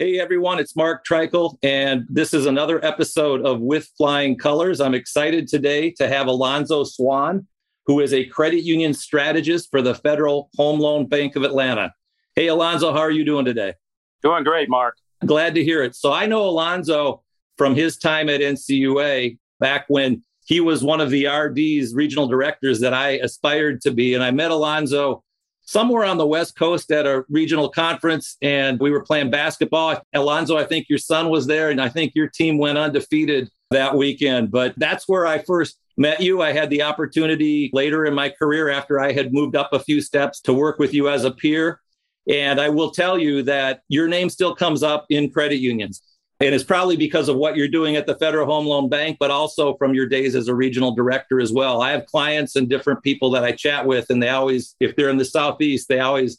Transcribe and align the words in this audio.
Hey 0.00 0.18
everyone, 0.18 0.58
it's 0.58 0.74
Mark 0.74 1.04
Treichel, 1.04 1.58
and 1.62 2.06
this 2.08 2.32
is 2.32 2.46
another 2.46 2.82
episode 2.82 3.44
of 3.44 3.60
With 3.60 3.86
Flying 3.98 4.34
Colors. 4.34 4.80
I'm 4.80 4.94
excited 4.94 5.46
today 5.46 5.90
to 5.98 6.08
have 6.08 6.26
Alonzo 6.26 6.84
Swann, 6.84 7.46
who 7.84 8.00
is 8.00 8.14
a 8.14 8.24
credit 8.24 8.62
union 8.62 8.94
strategist 8.94 9.70
for 9.70 9.82
the 9.82 9.94
Federal 9.94 10.48
Home 10.56 10.80
Loan 10.80 11.04
Bank 11.04 11.36
of 11.36 11.42
Atlanta. 11.42 11.92
Hey 12.34 12.46
Alonzo, 12.46 12.94
how 12.94 13.00
are 13.00 13.10
you 13.10 13.26
doing 13.26 13.44
today? 13.44 13.74
Doing 14.22 14.42
great, 14.42 14.70
Mark. 14.70 14.96
Glad 15.26 15.54
to 15.56 15.62
hear 15.62 15.82
it. 15.82 15.94
So 15.94 16.14
I 16.14 16.24
know 16.24 16.48
Alonzo 16.48 17.22
from 17.58 17.74
his 17.74 17.98
time 17.98 18.30
at 18.30 18.40
NCUA 18.40 19.36
back 19.58 19.84
when 19.88 20.22
he 20.46 20.60
was 20.60 20.82
one 20.82 21.02
of 21.02 21.10
the 21.10 21.26
RD's 21.26 21.94
regional 21.94 22.26
directors 22.26 22.80
that 22.80 22.94
I 22.94 23.18
aspired 23.18 23.82
to 23.82 23.90
be. 23.90 24.14
And 24.14 24.24
I 24.24 24.30
met 24.30 24.50
Alonzo 24.50 25.24
somewhere 25.70 26.04
on 26.04 26.18
the 26.18 26.26
West 26.26 26.56
Coast 26.58 26.90
at 26.90 27.06
a 27.06 27.24
regional 27.28 27.68
conference, 27.68 28.36
and 28.42 28.80
we 28.80 28.90
were 28.90 29.04
playing 29.04 29.30
basketball. 29.30 30.02
Alonzo, 30.12 30.58
I 30.58 30.64
think 30.64 30.88
your 30.88 30.98
son 30.98 31.28
was 31.28 31.46
there, 31.46 31.70
and 31.70 31.80
I 31.80 31.88
think 31.88 32.12
your 32.16 32.26
team 32.26 32.58
went 32.58 32.76
undefeated 32.76 33.48
that 33.70 33.96
weekend. 33.96 34.50
But 34.50 34.74
that's 34.78 35.08
where 35.08 35.28
I 35.28 35.38
first 35.38 35.78
met 35.96 36.20
you. 36.20 36.42
I 36.42 36.50
had 36.50 36.70
the 36.70 36.82
opportunity 36.82 37.70
later 37.72 38.04
in 38.04 38.14
my 38.14 38.30
career 38.30 38.68
after 38.68 38.98
I 38.98 39.12
had 39.12 39.32
moved 39.32 39.54
up 39.54 39.72
a 39.72 39.78
few 39.78 40.00
steps 40.00 40.40
to 40.40 40.52
work 40.52 40.80
with 40.80 40.92
you 40.92 41.08
as 41.08 41.22
a 41.22 41.30
peer. 41.30 41.80
And 42.28 42.60
I 42.60 42.68
will 42.68 42.90
tell 42.90 43.16
you 43.16 43.44
that 43.44 43.82
your 43.88 44.08
name 44.08 44.28
still 44.28 44.56
comes 44.56 44.82
up 44.82 45.06
in 45.08 45.30
credit 45.30 45.60
unions. 45.60 46.02
And 46.42 46.54
it's 46.54 46.64
probably 46.64 46.96
because 46.96 47.28
of 47.28 47.36
what 47.36 47.54
you're 47.54 47.68
doing 47.68 47.96
at 47.96 48.06
the 48.06 48.16
Federal 48.16 48.46
Home 48.46 48.66
Loan 48.66 48.88
Bank, 48.88 49.18
but 49.20 49.30
also 49.30 49.76
from 49.76 49.92
your 49.92 50.06
days 50.06 50.34
as 50.34 50.48
a 50.48 50.54
regional 50.54 50.94
director 50.94 51.38
as 51.38 51.52
well. 51.52 51.82
I 51.82 51.90
have 51.90 52.06
clients 52.06 52.56
and 52.56 52.66
different 52.66 53.02
people 53.02 53.30
that 53.32 53.44
I 53.44 53.52
chat 53.52 53.84
with, 53.84 54.08
and 54.08 54.22
they 54.22 54.30
always, 54.30 54.74
if 54.80 54.96
they're 54.96 55.10
in 55.10 55.18
the 55.18 55.24
Southeast, 55.26 55.88
they 55.88 56.00
always 56.00 56.38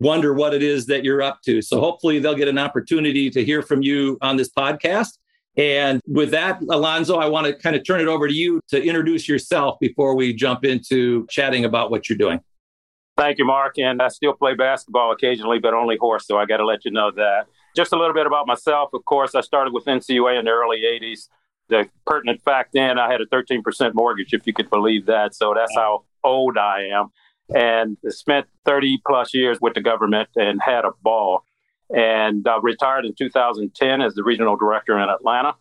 wonder 0.00 0.32
what 0.32 0.54
it 0.54 0.62
is 0.62 0.86
that 0.86 1.04
you're 1.04 1.20
up 1.20 1.40
to. 1.44 1.60
So 1.60 1.80
hopefully 1.80 2.18
they'll 2.18 2.34
get 2.34 2.48
an 2.48 2.58
opportunity 2.58 3.28
to 3.28 3.44
hear 3.44 3.60
from 3.60 3.82
you 3.82 4.16
on 4.22 4.36
this 4.36 4.50
podcast. 4.50 5.18
And 5.58 6.00
with 6.06 6.30
that, 6.30 6.62
Alonzo, 6.70 7.18
I 7.18 7.26
want 7.28 7.46
to 7.46 7.52
kind 7.52 7.76
of 7.76 7.84
turn 7.86 8.00
it 8.00 8.08
over 8.08 8.26
to 8.26 8.32
you 8.32 8.60
to 8.68 8.82
introduce 8.82 9.28
yourself 9.28 9.78
before 9.80 10.16
we 10.16 10.32
jump 10.32 10.64
into 10.64 11.26
chatting 11.28 11.66
about 11.66 11.90
what 11.90 12.08
you're 12.08 12.16
doing. 12.16 12.40
Thank 13.18 13.38
you, 13.38 13.44
Mark. 13.44 13.78
And 13.78 14.00
I 14.00 14.08
still 14.08 14.32
play 14.32 14.54
basketball 14.54 15.12
occasionally, 15.12 15.58
but 15.58 15.74
only 15.74 15.98
horse. 15.98 16.26
So 16.26 16.38
I 16.38 16.46
got 16.46 16.56
to 16.56 16.64
let 16.64 16.86
you 16.86 16.90
know 16.90 17.10
that. 17.10 17.44
Just 17.74 17.92
a 17.92 17.96
little 17.96 18.14
bit 18.14 18.26
about 18.26 18.46
myself. 18.46 18.90
Of 18.92 19.04
course, 19.04 19.34
I 19.34 19.40
started 19.40 19.72
with 19.72 19.86
NCUA 19.86 20.38
in 20.38 20.44
the 20.44 20.50
early 20.50 20.82
80s. 20.82 21.28
The 21.68 21.88
pertinent 22.06 22.42
fact 22.42 22.72
then, 22.74 22.98
I 22.98 23.10
had 23.10 23.20
a 23.20 23.26
13% 23.26 23.94
mortgage, 23.94 24.34
if 24.34 24.46
you 24.46 24.52
could 24.52 24.68
believe 24.68 25.06
that. 25.06 25.34
So 25.34 25.54
that's 25.56 25.74
how 25.74 26.04
old 26.22 26.58
I 26.58 26.88
am. 26.92 27.08
And 27.54 27.96
spent 28.08 28.46
30 28.66 29.00
plus 29.06 29.32
years 29.32 29.58
with 29.60 29.74
the 29.74 29.80
government 29.80 30.28
and 30.36 30.60
had 30.62 30.84
a 30.84 30.90
ball. 31.02 31.44
And 31.94 32.46
uh, 32.46 32.60
retired 32.60 33.04
in 33.04 33.14
2010 33.14 34.00
as 34.00 34.14
the 34.14 34.22
regional 34.22 34.56
director 34.56 34.98
in 34.98 35.08
Atlanta. 35.08 35.54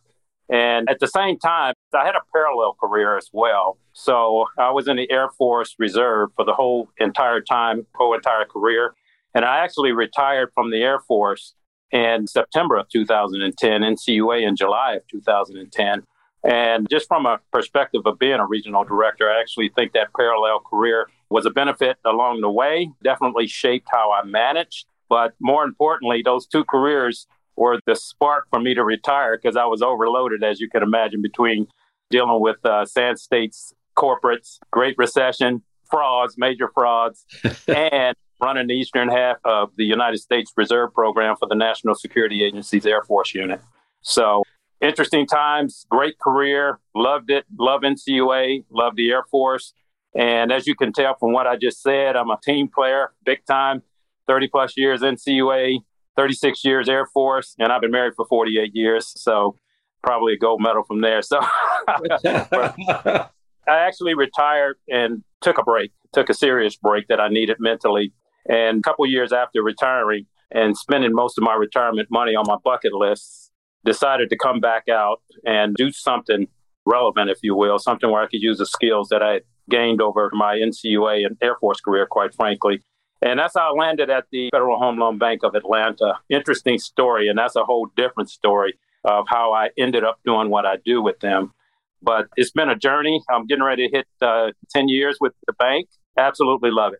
And 0.49 0.89
at 0.89 0.99
the 0.99 1.07
same 1.07 1.39
time, 1.39 1.73
I 1.93 2.05
had 2.05 2.15
a 2.15 2.21
parallel 2.33 2.75
career 2.79 3.17
as 3.17 3.29
well. 3.31 3.77
So 3.93 4.47
I 4.57 4.71
was 4.71 4.89
in 4.89 4.97
the 4.97 5.09
Air 5.09 5.29
Force 5.37 5.75
Reserve 5.79 6.29
for 6.35 6.43
the 6.43 6.53
whole 6.53 6.89
entire 6.99 7.39
time, 7.39 7.87
whole 7.95 8.13
entire 8.13 8.45
career. 8.45 8.93
And 9.33 9.45
I 9.45 9.59
actually 9.59 9.93
retired 9.93 10.51
from 10.53 10.71
the 10.71 10.81
Air 10.83 10.99
Force 10.99 11.55
in 11.91 12.27
September 12.27 12.77
of 12.77 12.89
2010, 12.89 13.81
NCUA 13.81 14.47
in 14.47 14.55
July 14.55 14.93
of 14.93 15.07
2010. 15.07 16.03
And 16.43 16.87
just 16.89 17.07
from 17.07 17.25
a 17.25 17.39
perspective 17.51 18.01
of 18.05 18.17
being 18.17 18.39
a 18.39 18.45
regional 18.45 18.83
director, 18.83 19.29
I 19.29 19.39
actually 19.39 19.69
think 19.75 19.93
that 19.93 20.07
parallel 20.17 20.59
career 20.59 21.07
was 21.29 21.45
a 21.45 21.51
benefit 21.51 21.97
along 22.03 22.41
the 22.41 22.49
way, 22.49 22.89
definitely 23.03 23.47
shaped 23.47 23.87
how 23.91 24.11
I 24.11 24.23
managed. 24.25 24.85
But 25.07 25.33
more 25.39 25.63
importantly, 25.63 26.21
those 26.23 26.47
two 26.47 26.63
careers 26.63 27.27
were 27.55 27.79
the 27.85 27.95
spark 27.95 28.47
for 28.49 28.59
me 28.59 28.73
to 28.73 28.83
retire 28.83 29.37
because 29.37 29.55
I 29.55 29.65
was 29.65 29.81
overloaded, 29.81 30.43
as 30.43 30.59
you 30.59 30.69
can 30.69 30.81
imagine, 30.81 31.21
between 31.21 31.67
dealing 32.09 32.41
with 32.41 32.65
uh, 32.65 32.85
Sand 32.85 33.19
States 33.19 33.73
corporates, 33.97 34.57
Great 34.71 34.97
Recession, 34.97 35.61
frauds, 35.89 36.35
major 36.37 36.69
frauds, 36.73 37.25
and 37.67 38.15
running 38.41 38.67
the 38.67 38.73
eastern 38.73 39.07
half 39.07 39.37
of 39.45 39.69
the 39.77 39.83
United 39.83 40.17
States 40.17 40.51
Reserve 40.57 40.93
Program 40.93 41.35
for 41.37 41.47
the 41.47 41.55
National 41.55 41.95
Security 41.95 42.43
Agency's 42.43 42.85
Air 42.85 43.03
Force 43.03 43.35
Unit. 43.35 43.61
So 44.01 44.43
interesting 44.81 45.27
times, 45.27 45.85
great 45.89 46.17
career, 46.19 46.79
loved 46.95 47.29
it, 47.29 47.45
love 47.57 47.81
NCUA, 47.81 48.65
love 48.71 48.95
the 48.95 49.11
Air 49.11 49.23
Force. 49.29 49.73
And 50.15 50.51
as 50.51 50.67
you 50.67 50.75
can 50.75 50.91
tell 50.91 51.15
from 51.19 51.33
what 51.33 51.47
I 51.47 51.55
just 51.55 51.81
said, 51.81 52.15
I'm 52.15 52.31
a 52.31 52.39
team 52.43 52.67
player, 52.67 53.13
big 53.23 53.45
time, 53.45 53.83
30 54.27 54.47
plus 54.47 54.73
years 54.75 55.01
NCUA, 55.01 55.77
36 56.17 56.65
years 56.65 56.89
Air 56.89 57.05
Force, 57.05 57.55
and 57.59 57.71
I've 57.71 57.81
been 57.81 57.91
married 57.91 58.13
for 58.15 58.25
48 58.25 58.71
years. 58.75 59.13
So 59.15 59.55
probably 60.03 60.33
a 60.33 60.37
gold 60.37 60.61
medal 60.61 60.83
from 60.83 61.01
there. 61.01 61.21
So 61.21 61.39
I 61.87 63.27
actually 63.67 64.15
retired 64.15 64.77
and 64.89 65.23
took 65.41 65.59
a 65.59 65.63
break, 65.63 65.91
took 66.11 66.29
a 66.29 66.33
serious 66.33 66.75
break 66.75 67.07
that 67.07 67.21
I 67.21 67.29
needed 67.29 67.57
mentally 67.59 68.13
and 68.47 68.79
a 68.79 68.81
couple 68.81 69.05
years 69.05 69.31
after 69.31 69.61
retiring 69.61 70.25
and 70.51 70.77
spending 70.77 71.13
most 71.13 71.37
of 71.37 71.43
my 71.43 71.53
retirement 71.53 72.09
money 72.11 72.35
on 72.35 72.43
my 72.47 72.57
bucket 72.63 72.93
list, 72.93 73.51
decided 73.85 74.29
to 74.29 74.37
come 74.37 74.59
back 74.59 74.83
out 74.89 75.21
and 75.45 75.75
do 75.75 75.91
something 75.91 76.47
relevant, 76.85 77.29
if 77.29 77.39
you 77.41 77.55
will, 77.55 77.79
something 77.79 78.09
where 78.09 78.21
I 78.21 78.27
could 78.27 78.41
use 78.41 78.57
the 78.57 78.65
skills 78.65 79.09
that 79.09 79.23
I 79.23 79.41
gained 79.69 80.01
over 80.01 80.29
my 80.33 80.55
NCUA 80.55 81.25
and 81.25 81.37
Air 81.41 81.55
Force 81.59 81.79
career, 81.79 82.05
quite 82.09 82.33
frankly. 82.33 82.81
And 83.21 83.39
that's 83.39 83.53
how 83.55 83.73
I 83.73 83.79
landed 83.79 84.09
at 84.09 84.25
the 84.31 84.49
Federal 84.51 84.79
Home 84.79 84.97
Loan 84.97 85.17
Bank 85.17 85.41
of 85.43 85.53
Atlanta. 85.55 86.15
Interesting 86.29 86.79
story, 86.79 87.27
and 87.27 87.37
that's 87.37 87.55
a 87.55 87.63
whole 87.63 87.87
different 87.95 88.29
story 88.29 88.73
of 89.03 89.25
how 89.27 89.53
I 89.53 89.69
ended 89.77 90.03
up 90.03 90.19
doing 90.25 90.49
what 90.49 90.65
I 90.65 90.77
do 90.83 91.01
with 91.01 91.19
them. 91.19 91.53
But 92.01 92.27
it's 92.35 92.51
been 92.51 92.69
a 92.69 92.75
journey. 92.75 93.21
I'm 93.29 93.45
getting 93.45 93.63
ready 93.63 93.87
to 93.87 93.95
hit 93.95 94.07
uh, 94.21 94.51
10 94.71 94.89
years 94.89 95.17
with 95.21 95.33
the 95.45 95.53
bank. 95.53 95.87
Absolutely 96.17 96.71
love 96.71 96.93
it. 96.93 96.99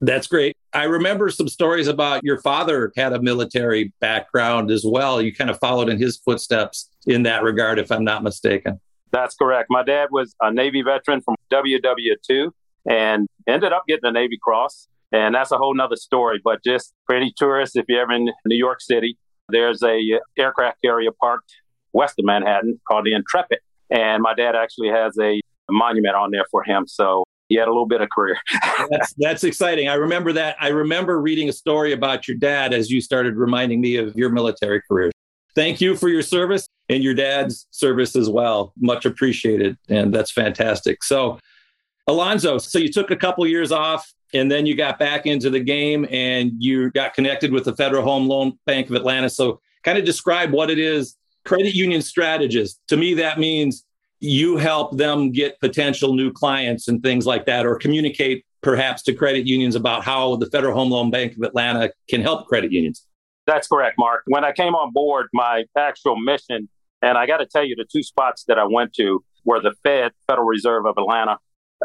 That's 0.00 0.26
great. 0.28 0.56
I 0.72 0.84
remember 0.84 1.28
some 1.30 1.48
stories 1.48 1.88
about 1.88 2.22
your 2.22 2.40
father 2.40 2.92
had 2.96 3.12
a 3.12 3.20
military 3.20 3.92
background 4.00 4.70
as 4.70 4.84
well. 4.86 5.20
You 5.20 5.34
kind 5.34 5.50
of 5.50 5.58
followed 5.58 5.88
in 5.88 5.98
his 5.98 6.18
footsteps 6.18 6.88
in 7.06 7.24
that 7.24 7.42
regard, 7.42 7.78
if 7.78 7.90
I'm 7.90 8.04
not 8.04 8.22
mistaken. 8.22 8.80
That's 9.10 9.34
correct. 9.34 9.68
My 9.70 9.82
dad 9.82 10.08
was 10.12 10.34
a 10.40 10.52
Navy 10.52 10.82
veteran 10.82 11.22
from 11.22 11.34
WW2 11.50 12.50
and 12.88 13.26
ended 13.48 13.72
up 13.72 13.84
getting 13.88 14.04
a 14.04 14.12
Navy 14.12 14.38
Cross. 14.40 14.86
And 15.10 15.34
that's 15.34 15.50
a 15.50 15.56
whole 15.56 15.74
nother 15.74 15.96
story. 15.96 16.40
But 16.42 16.62
just 16.62 16.92
for 17.06 17.16
any 17.16 17.32
tourists, 17.36 17.74
if 17.74 17.86
you're 17.88 18.02
ever 18.02 18.12
in 18.12 18.30
New 18.46 18.56
York 18.56 18.80
City, 18.80 19.16
there's 19.48 19.82
a 19.82 19.98
aircraft 20.38 20.82
carrier 20.84 21.10
parked 21.18 21.50
west 21.92 22.18
of 22.18 22.26
Manhattan 22.26 22.78
called 22.86 23.06
the 23.06 23.14
Intrepid. 23.14 23.60
And 23.90 24.22
my 24.22 24.34
dad 24.34 24.54
actually 24.54 24.90
has 24.90 25.16
a 25.18 25.40
monument 25.70 26.14
on 26.14 26.30
there 26.30 26.44
for 26.50 26.62
him. 26.62 26.86
So 26.86 27.24
he 27.48 27.56
had 27.56 27.66
a 27.66 27.70
little 27.70 27.86
bit 27.86 28.00
of 28.00 28.08
career. 28.10 28.36
that's, 28.90 29.14
that's 29.18 29.44
exciting. 29.44 29.88
I 29.88 29.94
remember 29.94 30.32
that. 30.34 30.56
I 30.60 30.68
remember 30.68 31.20
reading 31.20 31.48
a 31.48 31.52
story 31.52 31.92
about 31.92 32.28
your 32.28 32.36
dad 32.36 32.72
as 32.72 32.90
you 32.90 33.00
started 33.00 33.36
reminding 33.36 33.80
me 33.80 33.96
of 33.96 34.14
your 34.16 34.30
military 34.30 34.82
career. 34.82 35.10
Thank 35.54 35.80
you 35.80 35.96
for 35.96 36.08
your 36.08 36.22
service 36.22 36.68
and 36.88 37.02
your 37.02 37.14
dad's 37.14 37.66
service 37.70 38.14
as 38.14 38.28
well. 38.28 38.72
Much 38.78 39.06
appreciated. 39.06 39.76
And 39.88 40.14
that's 40.14 40.30
fantastic. 40.30 41.02
So, 41.02 41.38
Alonzo, 42.06 42.58
so 42.58 42.78
you 42.78 42.92
took 42.92 43.10
a 43.10 43.16
couple 43.16 43.46
years 43.46 43.72
off 43.72 44.12
and 44.34 44.50
then 44.50 44.66
you 44.66 44.76
got 44.76 44.98
back 44.98 45.26
into 45.26 45.50
the 45.50 45.60
game 45.60 46.06
and 46.10 46.52
you 46.58 46.90
got 46.90 47.14
connected 47.14 47.50
with 47.50 47.64
the 47.64 47.74
Federal 47.74 48.02
Home 48.04 48.28
Loan 48.28 48.58
Bank 48.66 48.88
of 48.88 48.94
Atlanta. 48.94 49.28
So, 49.30 49.60
kind 49.84 49.98
of 49.98 50.04
describe 50.04 50.52
what 50.52 50.70
it 50.70 50.78
is 50.78 51.16
credit 51.44 51.74
union 51.74 52.02
strategist. 52.02 52.78
To 52.88 52.96
me, 52.96 53.14
that 53.14 53.38
means 53.38 53.84
you 54.20 54.56
help 54.56 54.96
them 54.96 55.30
get 55.30 55.60
potential 55.60 56.14
new 56.14 56.32
clients 56.32 56.88
and 56.88 57.02
things 57.02 57.26
like 57.26 57.46
that, 57.46 57.66
or 57.66 57.76
communicate 57.76 58.44
perhaps 58.60 59.02
to 59.04 59.14
credit 59.14 59.46
unions 59.46 59.76
about 59.76 60.04
how 60.04 60.36
the 60.36 60.46
Federal 60.46 60.74
Home 60.74 60.90
Loan 60.90 61.10
Bank 61.10 61.36
of 61.36 61.42
Atlanta 61.42 61.92
can 62.08 62.20
help 62.20 62.46
credit 62.46 62.72
unions. 62.72 63.06
That's 63.46 63.68
correct, 63.68 63.96
Mark. 63.98 64.22
When 64.26 64.44
I 64.44 64.52
came 64.52 64.74
on 64.74 64.92
board, 64.92 65.28
my 65.32 65.64
actual 65.76 66.16
mission, 66.16 66.68
and 67.00 67.16
I 67.16 67.26
got 67.26 67.38
to 67.38 67.46
tell 67.46 67.64
you, 67.64 67.76
the 67.76 67.86
two 67.90 68.02
spots 68.02 68.44
that 68.48 68.58
I 68.58 68.64
went 68.64 68.92
to 68.94 69.24
were 69.44 69.60
the 69.60 69.74
Fed, 69.82 70.12
Federal 70.26 70.46
Reserve 70.46 70.84
of 70.84 70.96
Atlanta, 70.98 71.38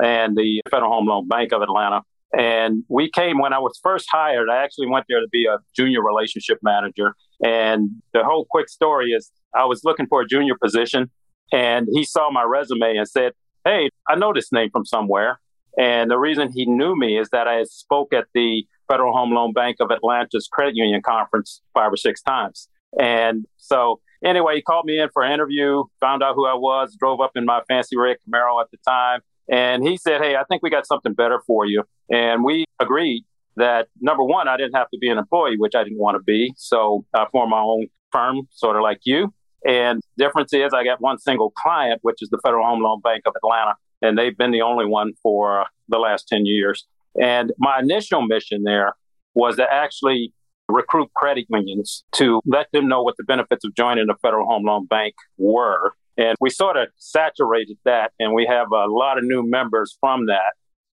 and 0.03 0.35
the 0.35 0.62
Federal 0.69 0.91
Home 0.91 1.07
Loan 1.07 1.27
Bank 1.27 1.53
of 1.53 1.62
Atlanta. 1.62 2.01
And 2.38 2.83
we 2.89 3.12
came 3.12 3.38
when 3.38 3.53
I 3.53 3.59
was 3.59 3.80
first 3.83 4.07
hired. 4.12 4.50
I 4.50 4.63
actually 4.63 4.88
went 4.88 5.06
there 5.07 5.19
to 5.19 5.27
be 5.31 5.45
a 5.45 5.59
junior 5.75 6.01
relationship 6.01 6.57
manager. 6.63 7.15
And 7.44 7.91
the 8.12 8.24
whole 8.24 8.47
quick 8.50 8.69
story 8.69 9.12
is 9.12 9.31
I 9.53 9.65
was 9.65 9.83
looking 9.83 10.07
for 10.07 10.21
a 10.21 10.27
junior 10.27 10.56
position, 10.59 11.12
and 11.51 11.88
he 11.92 12.04
saw 12.04 12.31
my 12.31 12.44
resume 12.44 12.98
and 12.98 13.07
said, 13.07 13.34
Hey, 13.66 13.90
I 14.07 14.16
know 14.16 14.34
this 14.34 14.51
name 14.51 14.69
from 14.72 14.86
somewhere. 14.86 15.40
And 15.78 16.12
the 16.12 16.18
reason 16.18 16.51
he 16.51 16.66
knew 16.66 16.95
me 16.95 17.18
is 17.18 17.30
that 17.30 17.48
I 17.48 17.63
spoke 17.63 18.13
at 18.13 18.25
the 18.34 18.66
Federal 18.90 19.13
Home 19.13 19.31
Loan 19.31 19.54
Bank 19.54 19.78
of 19.80 19.90
Atlanta's 19.92 20.48
credit 20.51 20.75
union 20.75 21.01
conference 21.01 21.62
five 21.74 21.92
or 21.92 21.98
six 21.98 22.22
times. 22.22 22.68
And 23.00 23.45
so, 23.57 24.01
anyway, 24.24 24.56
he 24.56 24.62
called 24.62 24.86
me 24.86 25.00
in 25.00 25.10
for 25.13 25.24
an 25.24 25.31
interview, 25.31 25.84
found 26.00 26.22
out 26.22 26.36
who 26.36 26.45
I 26.45 26.54
was, 26.54 26.95
drove 27.00 27.22
up 27.22 27.31
in 27.36 27.45
my 27.45 27.62
fancy 27.68 27.98
red 27.98 28.18
Camaro 28.28 28.62
at 28.62 28.69
the 28.72 28.78
time. 28.88 29.22
And 29.50 29.84
he 29.84 29.98
said, 29.98 30.22
Hey, 30.22 30.36
I 30.36 30.44
think 30.44 30.62
we 30.62 30.69
got 30.69 30.86
something 30.86 31.13
better 31.13 31.42
for 31.48 31.66
you. 31.66 31.84
And 32.12 32.44
we 32.44 32.66
agreed 32.80 33.24
that 33.56 33.88
number 34.01 34.24
one, 34.24 34.48
I 34.48 34.57
didn't 34.57 34.75
have 34.75 34.90
to 34.92 34.98
be 35.00 35.10
an 35.10 35.18
employee, 35.18 35.57
which 35.57 35.75
I 35.75 35.84
didn't 35.84 36.00
want 36.00 36.16
to 36.16 36.24
be. 36.24 36.54
So 36.57 37.06
I 37.13 37.25
formed 37.31 37.51
my 37.51 37.60
own 37.60 37.88
firm, 38.12 38.48
sort 38.51 38.75
of 38.75 38.81
like 38.81 39.00
you. 39.04 39.34
And 39.65 40.01
difference 40.18 40.54
is 40.54 40.74
I 40.74 40.83
got 40.83 41.01
one 41.01 41.18
single 41.19 41.51
client, 41.51 42.00
which 42.01 42.18
is 42.21 42.30
the 42.30 42.39
Federal 42.44 42.65
Home 42.65 42.81
Loan 42.81 43.01
Bank 43.01 43.24
of 43.25 43.33
Atlanta. 43.36 43.75
And 44.01 44.18
they've 44.18 44.38
been 44.38 44.51
the 44.51 44.62
only 44.62 44.86
one 44.86 45.13
for 45.21 45.65
the 45.88 45.98
last 45.98 46.27
10 46.27 46.45
years. 46.45 46.86
And 47.21 47.51
my 47.57 47.80
initial 47.80 48.21
mission 48.21 48.63
there 48.63 48.94
was 49.33 49.56
to 49.57 49.71
actually 49.71 50.33
recruit 50.68 51.10
credit 51.15 51.45
unions 51.50 52.04
to 52.13 52.42
let 52.45 52.68
them 52.71 52.88
know 52.88 53.04
what 53.04 53.15
the 53.18 53.24
benefits 53.24 53.63
of 53.65 53.75
joining 53.75 54.07
the 54.07 54.15
Federal 54.21 54.45
Home 54.48 54.65
Loan 54.65 54.86
Bank 54.86 55.13
were. 55.38 55.94
And 56.18 56.36
we 56.39 56.50
sort 56.50 56.77
of 56.77 56.89
saturated 56.98 57.77
that, 57.86 58.12
and 58.19 58.33
we 58.33 58.45
have 58.45 58.68
a 58.71 58.86
lot 58.88 59.18
of 59.18 59.24
new 59.24 59.48
members 59.48 59.98
from 60.00 60.27
that. 60.27 60.54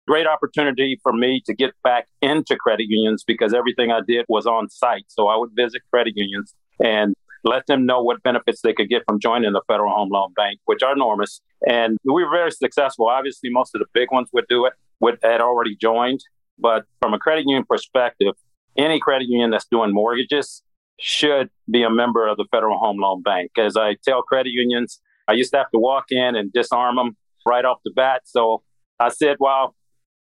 Great 0.07 0.27
opportunity 0.27 0.99
for 1.03 1.11
me 1.11 1.41
to 1.45 1.53
get 1.53 1.71
back 1.83 2.07
into 2.21 2.55
credit 2.55 2.85
unions 2.87 3.23
because 3.25 3.53
everything 3.53 3.91
I 3.91 3.99
did 4.07 4.25
was 4.29 4.45
on 4.45 4.69
site. 4.69 5.05
So 5.07 5.27
I 5.27 5.35
would 5.35 5.49
visit 5.55 5.81
credit 5.91 6.13
unions 6.15 6.53
and 6.79 7.13
let 7.43 7.65
them 7.67 7.85
know 7.85 8.01
what 8.01 8.21
benefits 8.23 8.61
they 8.61 8.73
could 8.73 8.89
get 8.89 9.03
from 9.07 9.19
joining 9.19 9.53
the 9.53 9.61
Federal 9.67 9.93
Home 9.93 10.09
Loan 10.09 10.33
Bank, 10.33 10.59
which 10.65 10.83
are 10.83 10.93
enormous. 10.93 11.41
And 11.67 11.97
we 12.03 12.23
were 12.23 12.29
very 12.29 12.51
successful. 12.51 13.07
Obviously, 13.07 13.49
most 13.49 13.75
of 13.75 13.79
the 13.79 13.87
big 13.93 14.11
ones 14.11 14.29
would 14.33 14.45
do 14.49 14.65
it, 14.65 14.73
would 14.99 15.17
had 15.23 15.41
already 15.41 15.75
joined. 15.75 16.21
But 16.59 16.85
from 17.01 17.13
a 17.13 17.19
credit 17.19 17.45
union 17.47 17.65
perspective, 17.67 18.33
any 18.77 18.99
credit 18.99 19.27
union 19.27 19.51
that's 19.51 19.67
doing 19.69 19.93
mortgages 19.93 20.63
should 20.99 21.49
be 21.69 21.83
a 21.83 21.89
member 21.89 22.27
of 22.27 22.37
the 22.37 22.45
Federal 22.51 22.77
Home 22.79 22.97
Loan 22.97 23.21
Bank. 23.21 23.51
As 23.57 23.77
I 23.77 23.97
tell 24.03 24.21
credit 24.23 24.51
unions, 24.51 24.99
I 25.27 25.33
used 25.33 25.51
to 25.51 25.57
have 25.57 25.69
to 25.71 25.79
walk 25.79 26.05
in 26.09 26.35
and 26.35 26.51
disarm 26.51 26.95
them 26.95 27.17
right 27.45 27.65
off 27.65 27.79
the 27.85 27.91
bat. 27.91 28.21
So 28.25 28.63
I 28.99 29.09
said, 29.09 29.37
well, 29.39 29.75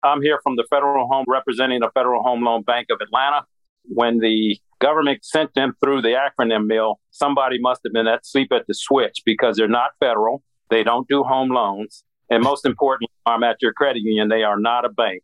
I'm 0.03 0.21
here 0.21 0.39
from 0.43 0.55
the 0.55 0.65
Federal 0.69 1.07
Home 1.07 1.25
representing 1.27 1.81
the 1.81 1.89
Federal 1.93 2.23
Home 2.23 2.43
Loan 2.43 2.63
Bank 2.63 2.87
of 2.89 2.99
Atlanta. 3.01 3.45
When 3.85 4.19
the 4.19 4.59
government 4.81 5.23
sent 5.23 5.53
them 5.53 5.73
through 5.81 6.01
the 6.01 6.15
acronym 6.15 6.65
mill, 6.65 6.99
somebody 7.11 7.57
must 7.59 7.81
have 7.85 7.93
been 7.93 8.07
asleep 8.07 8.51
at 8.51 8.67
the 8.67 8.73
switch 8.73 9.21
because 9.25 9.55
they're 9.55 9.67
not 9.67 9.91
federal. 9.99 10.43
They 10.69 10.83
don't 10.83 11.07
do 11.07 11.23
home 11.23 11.49
loans. 11.49 12.03
And 12.29 12.43
most 12.43 12.65
importantly, 12.65 13.13
I'm 13.25 13.43
at 13.43 13.57
your 13.61 13.73
credit 13.73 14.01
union. 14.03 14.29
They 14.29 14.43
are 14.43 14.59
not 14.59 14.85
a 14.85 14.89
bank. 14.89 15.23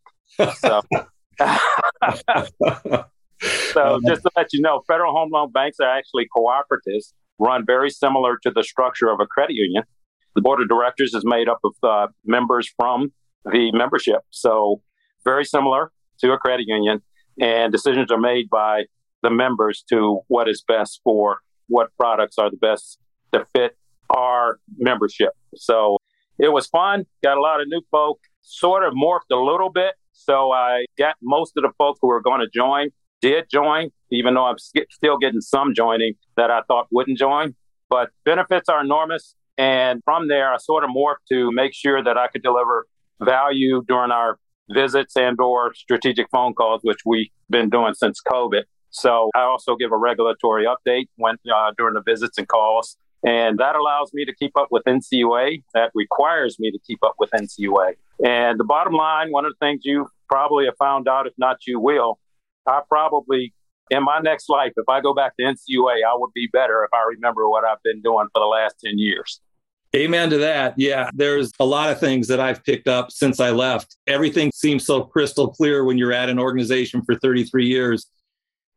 So, 0.59 0.81
so 3.74 4.00
just 4.06 4.24
to 4.24 4.31
let 4.36 4.54
you 4.54 4.62
know, 4.62 4.81
federal 4.88 5.13
home 5.13 5.30
loan 5.31 5.51
banks 5.51 5.80
are 5.80 5.89
actually 5.89 6.27
cooperatives 6.36 7.13
run 7.39 7.65
very 7.65 7.89
similar 7.89 8.38
to 8.44 8.51
the 8.51 8.63
structure 8.63 9.09
of 9.09 9.19
a 9.19 9.25
credit 9.25 9.54
union. 9.54 9.83
The 10.36 10.42
board 10.42 10.62
of 10.62 10.68
directors 10.68 11.13
is 11.13 11.24
made 11.25 11.48
up 11.48 11.59
of 11.63 11.74
uh, 11.83 12.07
members 12.25 12.71
from 12.77 13.13
the 13.45 13.71
membership. 13.71 14.21
So 14.30 14.81
very 15.24 15.45
similar 15.45 15.92
to 16.19 16.31
a 16.31 16.38
credit 16.38 16.65
union. 16.68 17.01
And 17.39 17.71
decisions 17.71 18.12
are 18.12 18.18
made 18.18 18.50
by 18.50 18.86
the 19.27 19.35
members 19.35 19.83
to 19.89 20.21
what 20.27 20.47
is 20.47 20.63
best 20.65 21.01
for 21.03 21.39
what 21.68 21.89
products 21.97 22.38
are 22.38 22.50
the 22.50 22.57
best 22.57 22.97
to 23.33 23.45
fit 23.53 23.77
our 24.09 24.59
membership. 24.77 25.31
So 25.56 25.97
it 26.39 26.53
was 26.53 26.68
fun. 26.68 27.06
Got 27.24 27.38
a 27.38 27.41
lot 27.41 27.59
of 27.59 27.68
new 27.68 27.81
folk, 27.91 28.19
sort 28.41 28.85
of 28.85 28.94
morphed 28.94 29.31
a 29.33 29.35
little 29.35 29.69
bit. 29.69 29.95
So 30.13 30.51
I 30.51 30.85
got 30.97 31.15
most 31.21 31.53
of 31.57 31.63
the 31.63 31.71
folk 31.77 31.97
who 32.01 32.07
were 32.07 32.21
going 32.21 32.39
to 32.39 32.47
join 32.53 32.89
did 33.21 33.45
join, 33.51 33.89
even 34.12 34.35
though 34.35 34.45
I'm 34.45 34.57
still 34.57 35.18
getting 35.18 35.41
some 35.41 35.73
joining 35.75 36.13
that 36.38 36.50
I 36.51 36.62
thought 36.68 36.88
wouldn't 36.91 37.18
join. 37.18 37.56
But 37.89 38.09
benefits 38.23 38.69
are 38.69 38.81
enormous. 38.81 39.35
And 39.57 40.01
from 40.06 40.27
there, 40.27 40.53
I 40.53 40.57
sort 40.57 40.83
of 40.83 40.91
morphed 40.91 41.25
to 41.31 41.51
make 41.51 41.73
sure 41.73 42.01
that 42.03 42.18
I 42.18 42.27
could 42.27 42.44
deliver 42.44 42.85
value 43.21 43.83
during 43.88 44.12
our 44.12 44.38
visits 44.69 45.15
and 45.18 45.39
or 45.39 45.73
strategic 45.73 46.27
phone 46.31 46.53
calls, 46.53 46.81
which 46.83 47.00
we've 47.06 47.30
been 47.50 47.69
doing 47.69 47.94
since 47.95 48.21
COVID. 48.21 48.63
So 48.89 49.29
I 49.35 49.41
also 49.41 49.75
give 49.75 49.91
a 49.91 49.97
regulatory 49.97 50.65
update 50.65 51.07
when 51.15 51.35
uh, 51.53 51.71
during 51.77 51.95
the 51.95 52.01
visits 52.01 52.37
and 52.37 52.47
calls. 52.47 52.97
And 53.25 53.57
that 53.57 53.75
allows 53.75 54.13
me 54.13 54.25
to 54.25 54.33
keep 54.33 54.55
up 54.57 54.67
with 54.69 54.83
NCUA. 54.83 55.63
That 55.73 55.91
requires 55.95 56.59
me 56.59 56.71
to 56.71 56.79
keep 56.85 56.99
up 57.03 57.15
with 57.17 57.31
NCUA. 57.31 57.95
And 58.23 58.59
the 58.59 58.63
bottom 58.63 58.93
line, 58.93 59.31
one 59.31 59.45
of 59.45 59.53
the 59.59 59.65
things 59.65 59.81
you 59.83 60.07
probably 60.29 60.65
have 60.65 60.77
found 60.77 61.07
out, 61.07 61.27
if 61.27 61.33
not 61.37 61.57
you 61.65 61.79
will, 61.79 62.19
I 62.65 62.81
probably 62.87 63.53
in 63.89 64.03
my 64.03 64.19
next 64.19 64.49
life, 64.49 64.73
if 64.75 64.87
I 64.89 65.01
go 65.01 65.13
back 65.13 65.35
to 65.37 65.43
NCUA, 65.43 66.03
I 66.07 66.15
would 66.15 66.33
be 66.33 66.47
better 66.51 66.83
if 66.83 66.93
I 66.93 67.05
remember 67.07 67.49
what 67.49 67.63
I've 67.63 67.81
been 67.83 68.01
doing 68.01 68.27
for 68.33 68.39
the 68.39 68.45
last 68.45 68.75
10 68.83 68.97
years. 68.97 69.41
Amen 69.95 70.29
to 70.29 70.37
that. 70.39 70.73
Yeah, 70.77 71.09
there's 71.13 71.51
a 71.59 71.65
lot 71.65 71.89
of 71.89 71.99
things 71.99 72.27
that 72.27 72.39
I've 72.39 72.63
picked 72.63 72.89
up 72.89 73.11
since 73.11 73.39
I 73.39 73.51
left. 73.51 73.95
Everything 74.05 74.51
seems 74.53 74.85
so 74.85 75.03
crystal 75.03 75.47
clear 75.47 75.85
when 75.85 75.97
you're 75.97 76.11
at 76.11 76.29
an 76.29 76.39
organization 76.39 77.01
for 77.05 77.15
33 77.15 77.65
years. 77.65 78.05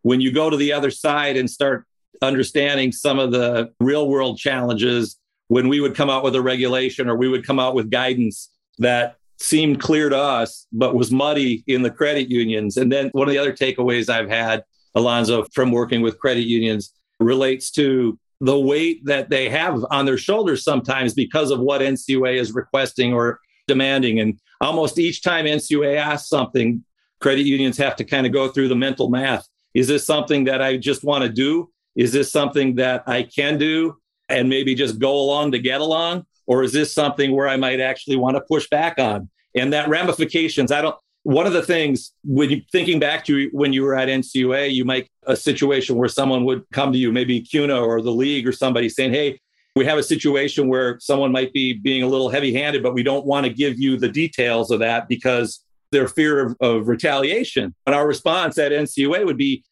When 0.03 0.21
you 0.21 0.33
go 0.33 0.51
to 0.51 0.57
the 0.57 0.73
other 0.73 0.91
side 0.91 1.37
and 1.37 1.51
start 1.51 1.87
understanding 2.23 2.93
some 2.93 3.19
of 3.19 3.33
the 3.33 3.73
real 3.81 4.09
world 4.09 4.39
challenges, 4.39 5.17
when 5.49 5.69
we 5.69 5.81
would 5.81 5.97
come 5.97 6.09
out 6.09 6.23
with 6.23 6.35
a 6.37 6.41
regulation 6.43 7.09
or 7.09 7.17
we 7.17 7.29
would 7.29 7.45
come 7.47 7.59
out 7.59 7.75
with 7.75 7.91
guidance 7.91 8.51
that 8.79 9.17
seemed 9.39 9.81
clear 9.81 10.09
to 10.09 10.17
us, 10.17 10.67
but 10.71 10.95
was 10.95 11.11
muddy 11.11 11.65
in 11.67 11.83
the 11.83 11.91
credit 11.91 12.31
unions. 12.31 12.77
And 12.77 12.93
then 12.93 13.09
one 13.13 13.27
of 13.27 13.33
the 13.33 13.39
other 13.39 13.53
takeaways 13.53 14.09
I've 14.09 14.29
had, 14.29 14.63
Alonzo, 14.95 15.47
from 15.53 15.73
working 15.73 16.03
with 16.03 16.19
credit 16.19 16.47
unions 16.47 16.93
relates 17.19 17.71
to 17.73 18.19
the 18.41 18.59
weight 18.59 19.05
that 19.07 19.29
they 19.29 19.49
have 19.49 19.85
on 19.91 20.07
their 20.07 20.19
shoulders 20.19 20.63
sometimes 20.63 21.15
because 21.15 21.51
of 21.51 21.61
what 21.61 21.81
NCUA 21.81 22.37
is 22.37 22.53
requesting 22.53 23.13
or 23.13 23.41
demanding. 23.67 24.21
And 24.21 24.39
almost 24.61 24.99
each 24.99 25.23
time 25.23 25.47
NCUA 25.47 25.97
asks 25.97 26.29
something, 26.29 26.85
credit 27.21 27.43
unions 27.43 27.77
have 27.79 27.97
to 27.97 28.05
kind 28.05 28.27
of 28.27 28.33
go 28.33 28.49
through 28.49 28.69
the 28.69 28.77
mental 28.77 29.11
math. 29.11 29.49
Is 29.75 29.89
this 29.89 30.05
something 30.07 30.45
that 30.45 30.61
I 30.61 30.77
just 30.77 31.05
want 31.05 31.23
to 31.25 31.31
do? 31.31 31.71
Is 31.97 32.13
this 32.13 32.31
something 32.31 32.77
that 32.77 33.05
I 33.07 33.23
can 33.23 33.59
do 33.59 33.97
and 34.29 34.49
maybe 34.49 34.75
just 34.75 34.99
go 34.99 35.13
along 35.13 35.53
to 35.53 35.59
get 35.59 35.81
along? 35.81 36.27
Or 36.47 36.63
is 36.63 36.73
this 36.73 36.93
something 36.93 37.35
where 37.35 37.49
I 37.49 37.57
might 37.57 37.81
actually 37.81 38.17
want 38.17 38.37
to 38.37 38.41
push 38.41 38.69
back 38.69 38.99
on? 38.99 39.29
And 39.55 39.73
that 39.73 39.89
ramifications, 39.89 40.73
I 40.73 40.83
don't, 40.83 40.97
one 41.23 41.47
of 41.47 41.53
the 41.53 41.63
things 41.63 42.13
when 42.25 42.51
you 42.51 42.63
thinking 42.73 42.99
back 42.99 43.25
to 43.27 43.49
when 43.53 43.73
you 43.73 43.83
were 43.83 43.95
at 43.95 44.09
NCUA, 44.09 44.73
you 44.73 44.85
might 44.85 45.09
a 45.27 45.37
situation 45.37 45.97
where 45.97 46.09
someone 46.09 46.45
would 46.45 46.65
come 46.73 46.93
to 46.93 46.99
you, 46.99 47.13
maybe 47.13 47.41
CUNA 47.41 47.79
or 47.79 48.01
the 48.01 48.13
league 48.13 48.49
or 48.49 48.53
somebody 48.53 48.89
saying, 48.89 49.13
Hey, 49.13 49.39
we 49.77 49.85
have 49.85 49.99
a 49.99 50.03
situation 50.03 50.69
where 50.69 50.99
someone 50.99 51.31
might 51.31 51.53
be 51.53 51.75
being 51.75 52.03
a 52.03 52.07
little 52.07 52.29
heavy 52.29 52.53
handed, 52.53 52.83
but 52.83 52.95
we 52.95 53.03
don't 53.03 53.27
want 53.27 53.47
to 53.47 53.53
give 53.53 53.79
you 53.79 53.99
the 53.99 54.09
details 54.09 54.71
of 54.71 54.81
that 54.81 55.09
because 55.09 55.65
their 55.93 56.09
fear 56.09 56.47
of, 56.47 56.57
of 56.61 56.89
retaliation. 56.89 57.75
And 57.87 57.95
our 57.95 58.07
response 58.07 58.59
at 58.59 58.73
NCUA 58.73 59.25
would 59.27 59.37
be, 59.37 59.65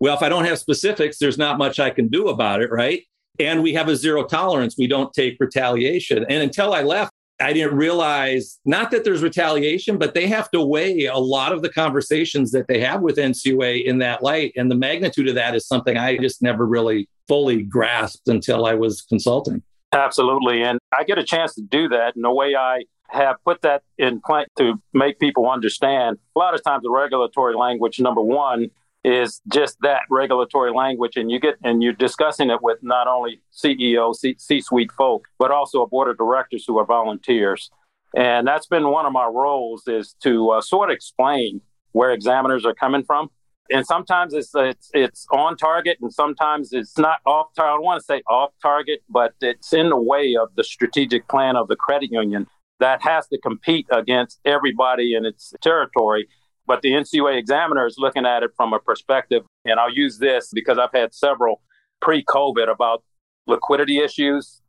well, 0.00 0.16
if 0.16 0.22
I 0.22 0.28
don't 0.28 0.44
have 0.44 0.58
specifics, 0.58 1.18
there's 1.18 1.38
not 1.38 1.58
much 1.58 1.78
I 1.78 1.90
can 1.90 2.08
do 2.08 2.28
about 2.28 2.60
it, 2.60 2.70
right? 2.70 3.02
And 3.38 3.62
we 3.62 3.72
have 3.74 3.88
a 3.88 3.96
zero 3.96 4.24
tolerance. 4.24 4.76
We 4.76 4.86
don't 4.86 5.12
take 5.12 5.36
retaliation. 5.40 6.26
And 6.28 6.42
until 6.42 6.74
I 6.74 6.82
left, 6.82 7.12
I 7.40 7.52
didn't 7.52 7.76
realize 7.76 8.60
not 8.64 8.90
that 8.90 9.04
there's 9.04 9.22
retaliation, 9.22 9.98
but 9.98 10.14
they 10.14 10.26
have 10.28 10.50
to 10.52 10.62
weigh 10.62 11.06
a 11.06 11.18
lot 11.18 11.52
of 11.52 11.62
the 11.62 11.68
conversations 11.68 12.52
that 12.52 12.68
they 12.68 12.80
have 12.80 13.00
with 13.00 13.16
NCUA 13.16 13.84
in 13.84 13.98
that 13.98 14.22
light. 14.22 14.52
And 14.56 14.70
the 14.70 14.76
magnitude 14.76 15.28
of 15.28 15.34
that 15.34 15.54
is 15.54 15.66
something 15.66 15.96
I 15.96 16.18
just 16.18 16.42
never 16.42 16.66
really 16.66 17.08
fully 17.28 17.62
grasped 17.62 18.28
until 18.28 18.66
I 18.66 18.74
was 18.74 19.02
consulting. 19.02 19.62
Absolutely. 19.92 20.62
And 20.62 20.78
I 20.96 21.04
get 21.04 21.18
a 21.18 21.24
chance 21.24 21.54
to 21.54 21.62
do 21.62 21.88
that. 21.88 22.14
And 22.14 22.24
the 22.24 22.32
way 22.32 22.54
I 22.54 22.84
have 23.12 23.36
put 23.44 23.62
that 23.62 23.82
in 23.98 24.20
place 24.20 24.48
to 24.58 24.80
make 24.92 25.18
people 25.18 25.48
understand, 25.48 26.18
a 26.34 26.38
lot 26.38 26.54
of 26.54 26.62
times 26.64 26.82
the 26.82 26.90
regulatory 26.90 27.54
language, 27.54 28.00
number 28.00 28.22
one, 28.22 28.70
is 29.04 29.40
just 29.52 29.78
that 29.82 30.02
regulatory 30.10 30.72
language 30.72 31.16
and 31.16 31.30
you 31.30 31.40
get 31.40 31.56
and 31.64 31.82
you're 31.82 31.92
discussing 31.92 32.50
it 32.50 32.62
with 32.62 32.78
not 32.82 33.08
only 33.08 33.40
ceo 33.52 34.14
c-suite 34.14 34.92
folk 34.92 35.24
but 35.40 35.50
also 35.50 35.82
a 35.82 35.88
board 35.88 36.08
of 36.08 36.16
directors 36.16 36.64
who 36.66 36.78
are 36.78 36.84
volunteers. 36.84 37.70
And 38.14 38.46
that's 38.46 38.66
been 38.66 38.88
one 38.88 39.06
of 39.06 39.12
my 39.12 39.26
roles 39.26 39.88
is 39.88 40.14
to 40.22 40.50
uh, 40.50 40.60
sort 40.60 40.90
of 40.90 40.94
explain 40.94 41.62
where 41.92 42.12
examiners 42.12 42.64
are 42.64 42.74
coming 42.74 43.02
from. 43.02 43.30
And 43.70 43.86
sometimes 43.86 44.34
it's 44.34 44.50
it's 44.54 44.90
it's 44.94 45.26
on 45.32 45.56
target 45.56 45.98
and 46.00 46.12
sometimes 46.12 46.72
it's 46.72 46.98
not 46.98 47.18
off 47.26 47.46
target 47.56 47.70
i 47.70 47.74
don't 47.74 47.84
want 47.84 48.00
to 48.00 48.04
say 48.04 48.22
off 48.28 48.50
target 48.60 49.02
but 49.08 49.34
it's 49.40 49.72
in 49.72 49.88
the 49.88 50.00
way 50.00 50.36
of 50.36 50.48
the 50.56 50.64
strategic 50.64 51.26
plan 51.26 51.56
of 51.56 51.68
the 51.68 51.76
credit 51.76 52.10
union 52.12 52.46
that 52.82 53.02
has 53.02 53.26
to 53.28 53.38
compete 53.38 53.86
against 53.90 54.40
everybody 54.44 55.14
in 55.14 55.24
its 55.24 55.54
territory 55.62 56.28
but 56.66 56.82
the 56.82 56.92
NCUA 56.92 57.36
examiner 57.38 57.86
is 57.86 57.96
looking 57.98 58.24
at 58.24 58.42
it 58.42 58.50
from 58.56 58.72
a 58.72 58.78
perspective, 58.78 59.42
and 59.64 59.80
I'll 59.80 59.92
use 59.92 60.18
this 60.18 60.50
because 60.52 60.78
I've 60.78 60.92
had 60.92 61.14
several 61.14 61.60
pre 62.00 62.24
COVID 62.24 62.70
about 62.70 63.02
liquidity 63.46 63.98
issues. 63.98 64.60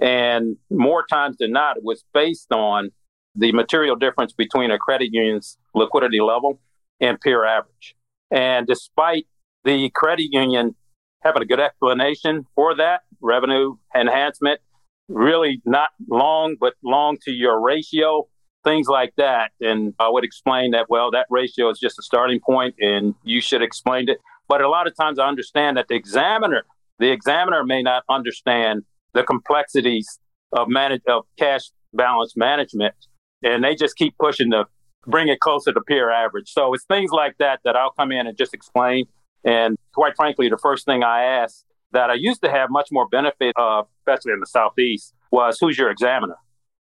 And 0.00 0.56
more 0.70 1.04
times 1.06 1.38
than 1.38 1.52
not, 1.52 1.76
it 1.76 1.82
was 1.82 2.04
based 2.14 2.52
on 2.52 2.90
the 3.34 3.52
material 3.52 3.96
difference 3.96 4.32
between 4.32 4.70
a 4.70 4.78
credit 4.78 5.08
union's 5.12 5.58
liquidity 5.74 6.20
level 6.20 6.60
and 7.00 7.20
peer 7.20 7.44
average. 7.44 7.96
And 8.30 8.66
despite 8.66 9.26
the 9.64 9.90
credit 9.90 10.28
union 10.30 10.76
having 11.22 11.42
a 11.42 11.46
good 11.46 11.60
explanation 11.60 12.46
for 12.54 12.76
that, 12.76 13.00
revenue 13.20 13.76
enhancement, 13.94 14.60
really 15.08 15.60
not 15.64 15.88
long, 16.08 16.56
but 16.60 16.74
long 16.82 17.16
to 17.24 17.32
your 17.32 17.60
ratio, 17.60 18.28
things 18.64 18.86
like 18.88 19.14
that. 19.16 19.52
And 19.60 19.94
I 19.98 20.08
would 20.08 20.24
explain 20.24 20.72
that, 20.72 20.86
well, 20.88 21.10
that 21.12 21.26
ratio 21.30 21.70
is 21.70 21.78
just 21.78 21.98
a 21.98 22.02
starting 22.02 22.40
point 22.40 22.74
and 22.80 23.14
you 23.24 23.40
should 23.40 23.62
explain 23.62 24.08
it. 24.08 24.18
But 24.48 24.60
a 24.60 24.68
lot 24.68 24.86
of 24.86 24.96
times 24.96 25.18
I 25.18 25.26
understand 25.26 25.76
that 25.76 25.88
the 25.88 25.94
examiner, 25.94 26.64
the 26.98 27.10
examiner 27.10 27.64
may 27.64 27.82
not 27.82 28.04
understand 28.08 28.82
the 29.14 29.22
complexities 29.22 30.18
of 30.52 30.68
manage 30.68 31.02
of 31.08 31.24
cash 31.38 31.70
balance 31.92 32.34
management. 32.36 32.94
And 33.42 33.62
they 33.62 33.74
just 33.74 33.96
keep 33.96 34.16
pushing 34.18 34.50
to 34.50 34.66
bring 35.06 35.28
it 35.28 35.40
closer 35.40 35.72
to 35.72 35.80
peer 35.80 36.10
average. 36.10 36.50
So 36.50 36.74
it's 36.74 36.84
things 36.84 37.10
like 37.10 37.36
that 37.38 37.60
that 37.64 37.76
I'll 37.76 37.92
come 37.92 38.12
in 38.12 38.26
and 38.26 38.36
just 38.36 38.52
explain. 38.52 39.06
And 39.44 39.76
quite 39.94 40.16
frankly, 40.16 40.48
the 40.48 40.58
first 40.58 40.84
thing 40.84 41.02
I 41.02 41.22
asked 41.22 41.64
that 41.92 42.10
I 42.10 42.14
used 42.14 42.42
to 42.42 42.50
have 42.50 42.70
much 42.70 42.88
more 42.90 43.08
benefit 43.08 43.54
of, 43.56 43.86
especially 44.00 44.32
in 44.32 44.40
the 44.40 44.46
Southeast, 44.46 45.14
was 45.30 45.58
who's 45.60 45.78
your 45.78 45.90
examiner? 45.90 46.36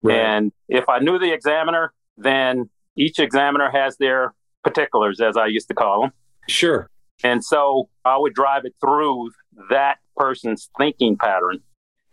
Right. 0.01 0.18
And 0.18 0.51
if 0.68 0.89
I 0.89 1.00
knew 1.00 1.20
the 1.20 1.34
examiner, 1.34 1.94
then 2.18 2.70
each 2.96 3.20
examiner 3.20 3.70
has 3.70 3.98
their 3.98 4.34
particulars, 4.63 5.22
as 5.22 5.38
I 5.38 5.48
used 5.48 5.68
to 5.68 5.74
call 5.74 6.01
them. 6.01 6.12
Sure. 6.48 6.89
And 7.24 7.44
so 7.44 7.89
I 8.06 8.18
would 8.18 8.34
drive 8.34 8.66
it 8.66 8.75
through 8.82 9.32
that 9.70 9.98
person's 10.16 10.70
thinking 10.77 11.18
pattern 11.18 11.60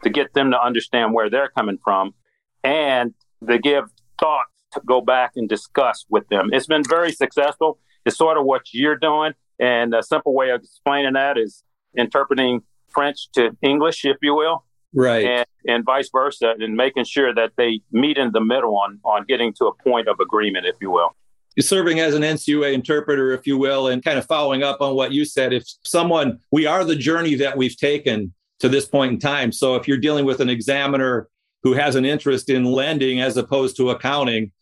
to 0.03 0.11
get 0.11 0.35
them 0.35 0.50
to 0.50 0.61
understand 0.61 1.14
where 1.14 1.31
they're 1.31 1.50
coming 1.50 1.79
from 1.83 2.14
and 2.62 3.14
to 3.47 3.59
give 3.59 3.85
thought 4.21 4.47
to 4.73 4.81
go 4.85 5.00
back 5.00 5.33
and 5.37 5.49
discuss 5.49 6.05
with 6.09 6.29
them. 6.29 6.50
It's 6.53 6.67
been 6.67 6.85
very 6.85 7.12
successful. 7.12 7.79
It's 8.05 8.17
sort 8.17 8.37
of 8.37 8.45
what 8.45 8.62
you're 8.73 8.97
doing. 8.97 9.33
And 9.59 9.95
a 9.95 10.03
simple 10.03 10.35
way 10.35 10.50
of 10.50 10.62
explaining 10.62 11.12
that 11.14 11.38
is 11.38 11.62
interpreting 11.97 12.62
French 12.95 13.29
to 13.33 13.57
English, 13.63 14.05
if 14.05 14.17
you 14.23 14.35
will. 14.35 14.65
Right. 14.95 15.25
And, 15.25 15.47
and 15.67 15.85
vice 15.85 16.09
versa, 16.11 16.55
and 16.59 16.77
making 16.77 17.05
sure 17.05 17.35
that 17.35 17.53
they 17.57 17.81
meet 17.91 18.17
in 18.17 18.33
the 18.33 18.41
middle 18.41 18.77
on, 18.77 19.01
on 19.05 19.25
getting 19.27 19.53
to 19.55 19.67
a 19.67 19.75
point 19.75 20.09
of 20.09 20.21
agreement, 20.21 20.67
if 20.67 20.77
you 20.81 20.91
will. 20.91 21.11
Serving 21.59 22.01
as 22.01 22.15
an 22.15 22.23
NCUA 22.23 22.73
interpreter, 22.73 23.33
if 23.33 23.47
you 23.47 23.59
will, 23.59 23.89
and 23.89 24.05
kind 24.05 24.19
of 24.19 24.27
following 24.27 24.63
up 24.63 24.81
on 24.81 24.95
what 24.95 25.13
you 25.13 25.25
said, 25.25 25.53
if 25.53 25.65
someone, 25.85 26.39
we 26.51 26.67
are 26.67 26.85
the 26.85 26.97
journey 26.97 27.35
that 27.37 27.57
we've 27.57 27.77
taken 27.77 28.33
to 28.61 28.69
this 28.69 28.87
point 28.87 29.13
in 29.13 29.19
time. 29.19 29.53
So 29.53 29.75
if 29.77 29.87
you're 29.87 29.99
dealing 29.99 30.25
with 30.25 30.41
an 30.41 30.49
examiner 30.49 31.29
who 31.63 31.73
has 31.73 31.95
an 31.97 32.05
interest 32.05 32.51
in 32.51 32.65
lending 32.65 33.21
as 33.21 33.37
opposed 33.37 33.77
to 33.77 33.91
accounting, 33.91 34.53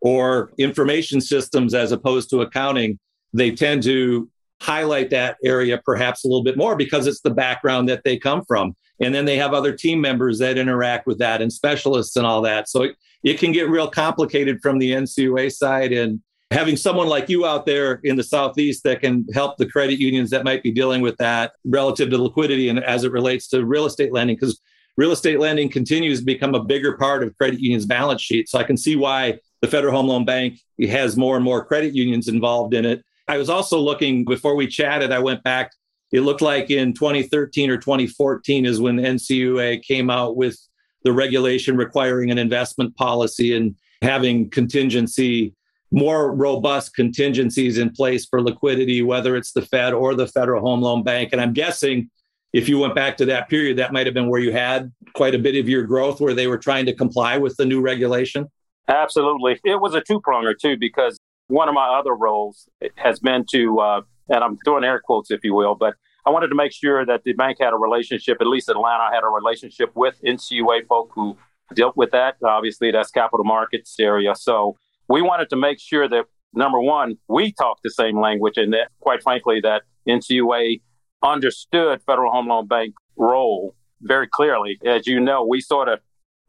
or 0.00 0.52
information 0.58 1.20
systems 1.20 1.74
as 1.74 1.92
opposed 1.92 2.30
to 2.30 2.40
accounting, 2.40 2.98
they 3.32 3.50
tend 3.50 3.82
to 3.82 4.28
highlight 4.60 5.10
that 5.10 5.36
area 5.44 5.80
perhaps 5.84 6.24
a 6.24 6.28
little 6.28 6.44
bit 6.44 6.56
more 6.56 6.76
because 6.76 7.06
it's 7.06 7.20
the 7.20 7.30
background 7.30 7.88
that 7.88 8.04
they 8.04 8.18
come 8.18 8.44
from. 8.44 8.74
And 9.00 9.14
then 9.14 9.24
they 9.24 9.36
have 9.38 9.54
other 9.54 9.72
team 9.72 10.00
members 10.00 10.38
that 10.38 10.58
interact 10.58 11.06
with 11.06 11.18
that 11.18 11.40
and 11.40 11.52
specialists 11.52 12.16
and 12.16 12.26
all 12.26 12.42
that. 12.42 12.68
So 12.68 12.82
it, 12.82 12.96
it 13.24 13.38
can 13.38 13.52
get 13.52 13.70
real 13.70 13.88
complicated 13.88 14.60
from 14.62 14.78
the 14.78 14.92
NCUA 14.92 15.52
side. 15.52 15.92
And 15.92 16.20
having 16.50 16.76
someone 16.76 17.06
like 17.06 17.28
you 17.28 17.46
out 17.46 17.64
there 17.64 18.00
in 18.04 18.16
the 18.16 18.22
Southeast 18.22 18.84
that 18.84 19.00
can 19.00 19.24
help 19.32 19.56
the 19.56 19.66
credit 19.66 19.98
unions 19.98 20.30
that 20.30 20.44
might 20.44 20.62
be 20.62 20.72
dealing 20.72 21.00
with 21.00 21.16
that 21.16 21.52
relative 21.64 22.10
to 22.10 22.22
liquidity 22.22 22.68
and 22.68 22.82
as 22.84 23.04
it 23.04 23.12
relates 23.12 23.48
to 23.48 23.64
real 23.64 23.86
estate 23.86 24.12
lending, 24.12 24.36
because 24.36 24.60
real 24.96 25.12
estate 25.12 25.40
lending 25.40 25.70
continues 25.70 26.18
to 26.18 26.24
become 26.24 26.54
a 26.54 26.62
bigger 26.62 26.96
part 26.98 27.22
of 27.22 27.36
credit 27.38 27.60
unions' 27.60 27.86
balance 27.86 28.20
sheet. 28.20 28.48
So 28.48 28.58
I 28.58 28.64
can 28.64 28.76
see 28.76 28.96
why 28.96 29.38
the 29.62 29.68
Federal 29.68 29.94
Home 29.94 30.08
Loan 30.08 30.24
Bank 30.24 30.58
has 30.88 31.16
more 31.16 31.36
and 31.36 31.44
more 31.44 31.64
credit 31.64 31.94
unions 31.94 32.28
involved 32.28 32.74
in 32.74 32.84
it. 32.84 33.02
I 33.30 33.38
was 33.38 33.48
also 33.48 33.78
looking 33.78 34.24
before 34.24 34.56
we 34.56 34.66
chatted, 34.66 35.12
I 35.12 35.20
went 35.20 35.44
back. 35.44 35.70
It 36.10 36.22
looked 36.22 36.42
like 36.42 36.68
in 36.68 36.92
2013 36.92 37.70
or 37.70 37.76
2014 37.76 38.66
is 38.66 38.80
when 38.80 38.96
NCUA 38.96 39.84
came 39.84 40.10
out 40.10 40.36
with 40.36 40.58
the 41.04 41.12
regulation 41.12 41.76
requiring 41.76 42.32
an 42.32 42.38
investment 42.38 42.96
policy 42.96 43.56
and 43.56 43.76
having 44.02 44.50
contingency, 44.50 45.54
more 45.92 46.34
robust 46.34 46.96
contingencies 46.96 47.78
in 47.78 47.90
place 47.90 48.26
for 48.26 48.42
liquidity, 48.42 49.00
whether 49.00 49.36
it's 49.36 49.52
the 49.52 49.62
Fed 49.62 49.92
or 49.92 50.16
the 50.16 50.26
Federal 50.26 50.60
Home 50.62 50.80
Loan 50.80 51.04
Bank. 51.04 51.28
And 51.30 51.40
I'm 51.40 51.52
guessing 51.52 52.10
if 52.52 52.68
you 52.68 52.80
went 52.80 52.96
back 52.96 53.16
to 53.18 53.26
that 53.26 53.48
period, 53.48 53.78
that 53.78 53.92
might 53.92 54.06
have 54.08 54.14
been 54.14 54.28
where 54.28 54.40
you 54.40 54.50
had 54.50 54.90
quite 55.14 55.36
a 55.36 55.38
bit 55.38 55.54
of 55.54 55.68
your 55.68 55.84
growth 55.84 56.20
where 56.20 56.34
they 56.34 56.48
were 56.48 56.58
trying 56.58 56.86
to 56.86 56.92
comply 56.92 57.38
with 57.38 57.56
the 57.58 57.64
new 57.64 57.80
regulation. 57.80 58.50
Absolutely. 58.88 59.60
It 59.62 59.80
was 59.80 59.94
a 59.94 60.00
two 60.00 60.20
pronger 60.20 60.58
too, 60.58 60.76
because 60.76 61.19
one 61.50 61.68
of 61.68 61.74
my 61.74 61.88
other 61.98 62.14
roles 62.14 62.68
has 62.96 63.18
been 63.20 63.44
to, 63.52 63.80
uh, 63.80 64.00
and 64.28 64.44
I'm 64.44 64.58
doing 64.64 64.84
air 64.84 65.00
quotes, 65.04 65.30
if 65.30 65.40
you 65.42 65.54
will, 65.54 65.74
but 65.74 65.94
I 66.26 66.30
wanted 66.30 66.48
to 66.48 66.54
make 66.54 66.72
sure 66.72 67.04
that 67.04 67.24
the 67.24 67.32
bank 67.32 67.58
had 67.60 67.72
a 67.72 67.76
relationship, 67.76 68.38
at 68.40 68.46
least 68.46 68.68
Atlanta 68.68 69.10
had 69.12 69.24
a 69.24 69.28
relationship 69.28 69.90
with 69.94 70.20
NCUA 70.24 70.86
folk 70.86 71.10
who 71.14 71.36
dealt 71.74 71.96
with 71.96 72.10
that. 72.12 72.36
Obviously, 72.44 72.90
that's 72.90 73.10
capital 73.10 73.44
markets 73.44 73.96
area. 73.98 74.34
So 74.34 74.76
we 75.08 75.22
wanted 75.22 75.48
to 75.50 75.56
make 75.56 75.80
sure 75.80 76.08
that, 76.08 76.26
number 76.52 76.80
one, 76.80 77.16
we 77.28 77.52
talked 77.52 77.82
the 77.82 77.90
same 77.90 78.20
language 78.20 78.58
and 78.58 78.72
that, 78.72 78.90
quite 79.00 79.22
frankly, 79.22 79.60
that 79.62 79.82
NCUA 80.08 80.82
understood 81.22 82.00
Federal 82.06 82.32
Home 82.32 82.48
Loan 82.48 82.66
Bank 82.66 82.94
role 83.16 83.74
very 84.02 84.28
clearly. 84.28 84.78
As 84.84 85.06
you 85.06 85.20
know, 85.20 85.44
we 85.44 85.60
sort 85.60 85.88
of 85.88 86.00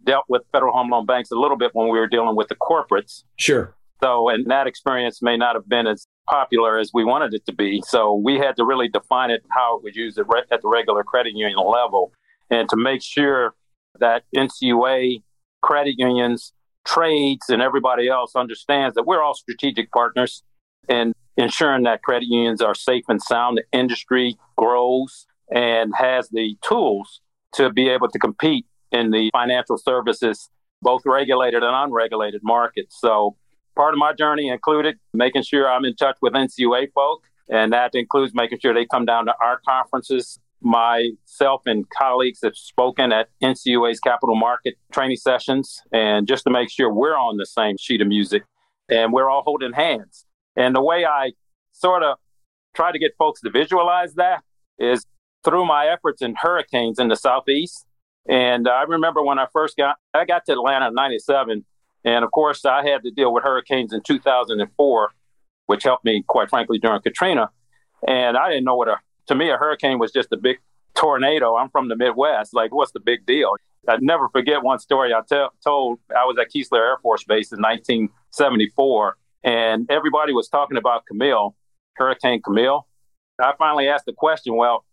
dealt 0.03 0.25
with 0.27 0.43
Federal 0.51 0.73
Home 0.73 0.89
Loan 0.89 1.05
Banks 1.05 1.31
a 1.31 1.35
little 1.35 1.57
bit 1.57 1.71
when 1.73 1.87
we 1.89 1.99
were 1.99 2.07
dealing 2.07 2.35
with 2.35 2.47
the 2.47 2.55
corporates. 2.55 3.23
Sure. 3.37 3.75
So, 4.03 4.29
and 4.29 4.49
that 4.49 4.67
experience 4.67 5.21
may 5.21 5.37
not 5.37 5.55
have 5.55 5.69
been 5.69 5.85
as 5.85 6.07
popular 6.27 6.79
as 6.79 6.91
we 6.93 7.03
wanted 7.03 7.33
it 7.33 7.45
to 7.45 7.53
be. 7.53 7.83
So, 7.85 8.13
we 8.15 8.37
had 8.37 8.55
to 8.57 8.65
really 8.65 8.87
define 8.87 9.29
it 9.29 9.43
how 9.51 9.77
it 9.77 9.83
was 9.83 9.95
used 9.95 10.17
at, 10.17 10.25
re- 10.27 10.43
at 10.51 10.61
the 10.61 10.67
regular 10.67 11.03
credit 11.03 11.33
union 11.35 11.57
level 11.57 12.11
and 12.49 12.67
to 12.69 12.75
make 12.75 13.01
sure 13.01 13.53
that 13.99 14.23
NCUA 14.35 15.23
credit 15.61 15.95
unions, 15.97 16.53
trades, 16.85 17.49
and 17.49 17.61
everybody 17.61 18.07
else 18.07 18.35
understands 18.35 18.95
that 18.95 19.03
we're 19.03 19.21
all 19.21 19.35
strategic 19.35 19.91
partners 19.91 20.43
and 20.89 21.13
ensuring 21.37 21.83
that 21.83 22.01
credit 22.01 22.27
unions 22.27 22.61
are 22.61 22.75
safe 22.75 23.03
and 23.07 23.21
sound. 23.21 23.57
The 23.57 23.77
industry 23.77 24.35
grows 24.57 25.25
and 25.53 25.93
has 25.95 26.29
the 26.29 26.57
tools 26.63 27.21
to 27.53 27.71
be 27.71 27.89
able 27.89 28.09
to 28.09 28.19
compete 28.19 28.65
in 28.91 29.11
the 29.11 29.29
financial 29.31 29.77
services, 29.77 30.49
both 30.81 31.01
regulated 31.05 31.63
and 31.63 31.75
unregulated 31.75 32.41
markets. 32.43 32.97
So 32.99 33.35
part 33.81 33.95
of 33.95 33.97
my 33.97 34.13
journey 34.13 34.47
included 34.47 34.99
making 35.11 35.41
sure 35.41 35.67
I'm 35.67 35.85
in 35.85 35.95
touch 35.95 36.15
with 36.21 36.33
NCUA 36.33 36.91
folk, 36.93 37.23
and 37.49 37.73
that 37.73 37.95
includes 37.95 38.31
making 38.31 38.59
sure 38.59 38.75
they 38.75 38.85
come 38.85 39.05
down 39.05 39.25
to 39.25 39.33
our 39.43 39.59
conferences. 39.67 40.39
Myself 40.61 41.63
and 41.65 41.89
colleagues 41.89 42.41
have 42.43 42.55
spoken 42.55 43.11
at 43.11 43.29
NCUA's 43.41 43.99
capital 43.99 44.35
market 44.35 44.75
training 44.91 45.17
sessions, 45.17 45.81
and 45.91 46.27
just 46.27 46.43
to 46.43 46.51
make 46.51 46.69
sure 46.69 46.93
we're 46.93 47.17
on 47.17 47.37
the 47.37 47.45
same 47.47 47.75
sheet 47.79 48.01
of 48.01 48.07
music 48.07 48.43
and 48.87 49.11
we're 49.11 49.27
all 49.27 49.41
holding 49.41 49.73
hands. 49.73 50.27
And 50.55 50.75
the 50.75 50.83
way 50.83 51.03
I 51.03 51.31
sort 51.71 52.03
of 52.03 52.17
try 52.75 52.91
to 52.91 52.99
get 52.99 53.13
folks 53.17 53.41
to 53.41 53.49
visualize 53.49 54.13
that 54.13 54.43
is 54.77 55.03
through 55.43 55.65
my 55.65 55.87
efforts 55.87 56.21
in 56.21 56.35
hurricanes 56.37 56.99
in 56.99 57.07
the 57.07 57.15
Southeast. 57.15 57.83
And 58.29 58.67
I 58.67 58.83
remember 58.83 59.23
when 59.23 59.39
I 59.39 59.47
first 59.51 59.75
got, 59.75 59.95
I 60.13 60.25
got 60.25 60.45
to 60.45 60.51
Atlanta 60.51 60.89
in 60.89 60.93
97 60.93 61.65
and 62.03 62.23
of 62.23 62.31
course, 62.31 62.65
I 62.65 62.87
had 62.87 63.03
to 63.03 63.11
deal 63.11 63.33
with 63.33 63.43
hurricanes 63.43 63.93
in 63.93 64.01
2004, 64.01 65.11
which 65.67 65.83
helped 65.83 66.05
me, 66.05 66.23
quite 66.27 66.49
frankly, 66.49 66.79
during 66.79 67.01
Katrina. 67.01 67.49
And 68.07 68.37
I 68.37 68.49
didn't 68.49 68.65
know 68.65 68.75
what 68.75 68.87
a, 68.87 68.97
to 69.27 69.35
me, 69.35 69.49
a 69.49 69.57
hurricane 69.57 69.99
was 69.99 70.11
just 70.11 70.31
a 70.31 70.37
big 70.37 70.57
tornado. 70.95 71.55
I'm 71.55 71.69
from 71.69 71.89
the 71.89 71.95
Midwest. 71.95 72.53
Like, 72.53 72.73
what's 72.73 72.91
the 72.91 72.99
big 72.99 73.25
deal? 73.25 73.55
I'd 73.87 74.01
never 74.01 74.29
forget 74.29 74.63
one 74.63 74.79
story 74.79 75.13
I 75.13 75.21
told. 75.63 75.99
I 76.15 76.25
was 76.25 76.37
at 76.39 76.51
Keesler 76.51 76.79
Air 76.79 76.97
Force 77.01 77.23
Base 77.23 77.51
in 77.51 77.59
1974, 77.59 79.17
and 79.43 79.89
everybody 79.89 80.33
was 80.33 80.47
talking 80.49 80.77
about 80.77 81.05
Camille, 81.07 81.55
Hurricane 81.93 82.41
Camille. 82.41 82.87
I 83.39 83.53
finally 83.57 83.87
asked 83.87 84.05
the 84.05 84.13
question, 84.13 84.55
well, 84.55 84.85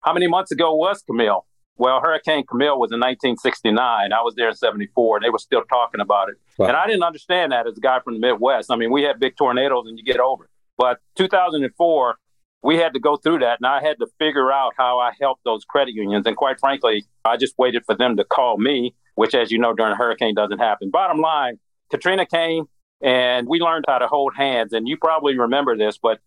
how 0.00 0.12
many 0.12 0.26
months 0.26 0.50
ago 0.50 0.74
was 0.74 1.02
Camille? 1.02 1.46
Well, 1.78 2.00
Hurricane 2.00 2.44
Camille 2.46 2.78
was 2.78 2.92
in 2.92 3.00
1969. 3.00 4.12
I 4.12 4.22
was 4.22 4.34
there 4.36 4.48
in 4.48 4.54
74, 4.54 5.16
and 5.16 5.24
they 5.24 5.30
were 5.30 5.38
still 5.38 5.62
talking 5.62 6.00
about 6.00 6.28
it. 6.28 6.36
Wow. 6.58 6.66
And 6.68 6.76
I 6.76 6.86
didn't 6.86 7.02
understand 7.02 7.52
that 7.52 7.66
as 7.66 7.76
a 7.78 7.80
guy 7.80 7.98
from 8.00 8.14
the 8.14 8.20
Midwest. 8.20 8.70
I 8.70 8.76
mean, 8.76 8.92
we 8.92 9.02
had 9.02 9.18
big 9.18 9.36
tornadoes 9.36 9.86
and 9.86 9.98
you 9.98 10.04
get 10.04 10.20
over 10.20 10.44
it. 10.44 10.50
But 10.76 10.98
2004, 11.16 12.16
we 12.62 12.76
had 12.76 12.94
to 12.94 13.00
go 13.00 13.16
through 13.16 13.40
that, 13.40 13.58
and 13.58 13.66
I 13.66 13.82
had 13.82 13.98
to 13.98 14.06
figure 14.18 14.52
out 14.52 14.74
how 14.76 15.00
I 15.00 15.12
helped 15.20 15.44
those 15.44 15.64
credit 15.64 15.94
unions. 15.94 16.26
And 16.26 16.36
quite 16.36 16.60
frankly, 16.60 17.04
I 17.24 17.36
just 17.36 17.58
waited 17.58 17.84
for 17.84 17.96
them 17.96 18.16
to 18.16 18.24
call 18.24 18.58
me, 18.58 18.94
which, 19.16 19.34
as 19.34 19.50
you 19.50 19.58
know, 19.58 19.72
during 19.72 19.92
a 19.92 19.96
hurricane 19.96 20.34
doesn't 20.34 20.58
happen. 20.58 20.90
Bottom 20.90 21.20
line, 21.20 21.58
Katrina 21.90 22.26
came, 22.26 22.66
And 23.02 23.48
we 23.48 23.58
learned 23.58 23.86
how 23.88 23.98
to 23.98 24.06
hold 24.06 24.34
hands. 24.36 24.72
And 24.72 24.86
you 24.86 24.96
probably 24.96 25.36
remember 25.36 25.76
this, 25.76 25.98
but 25.98 26.20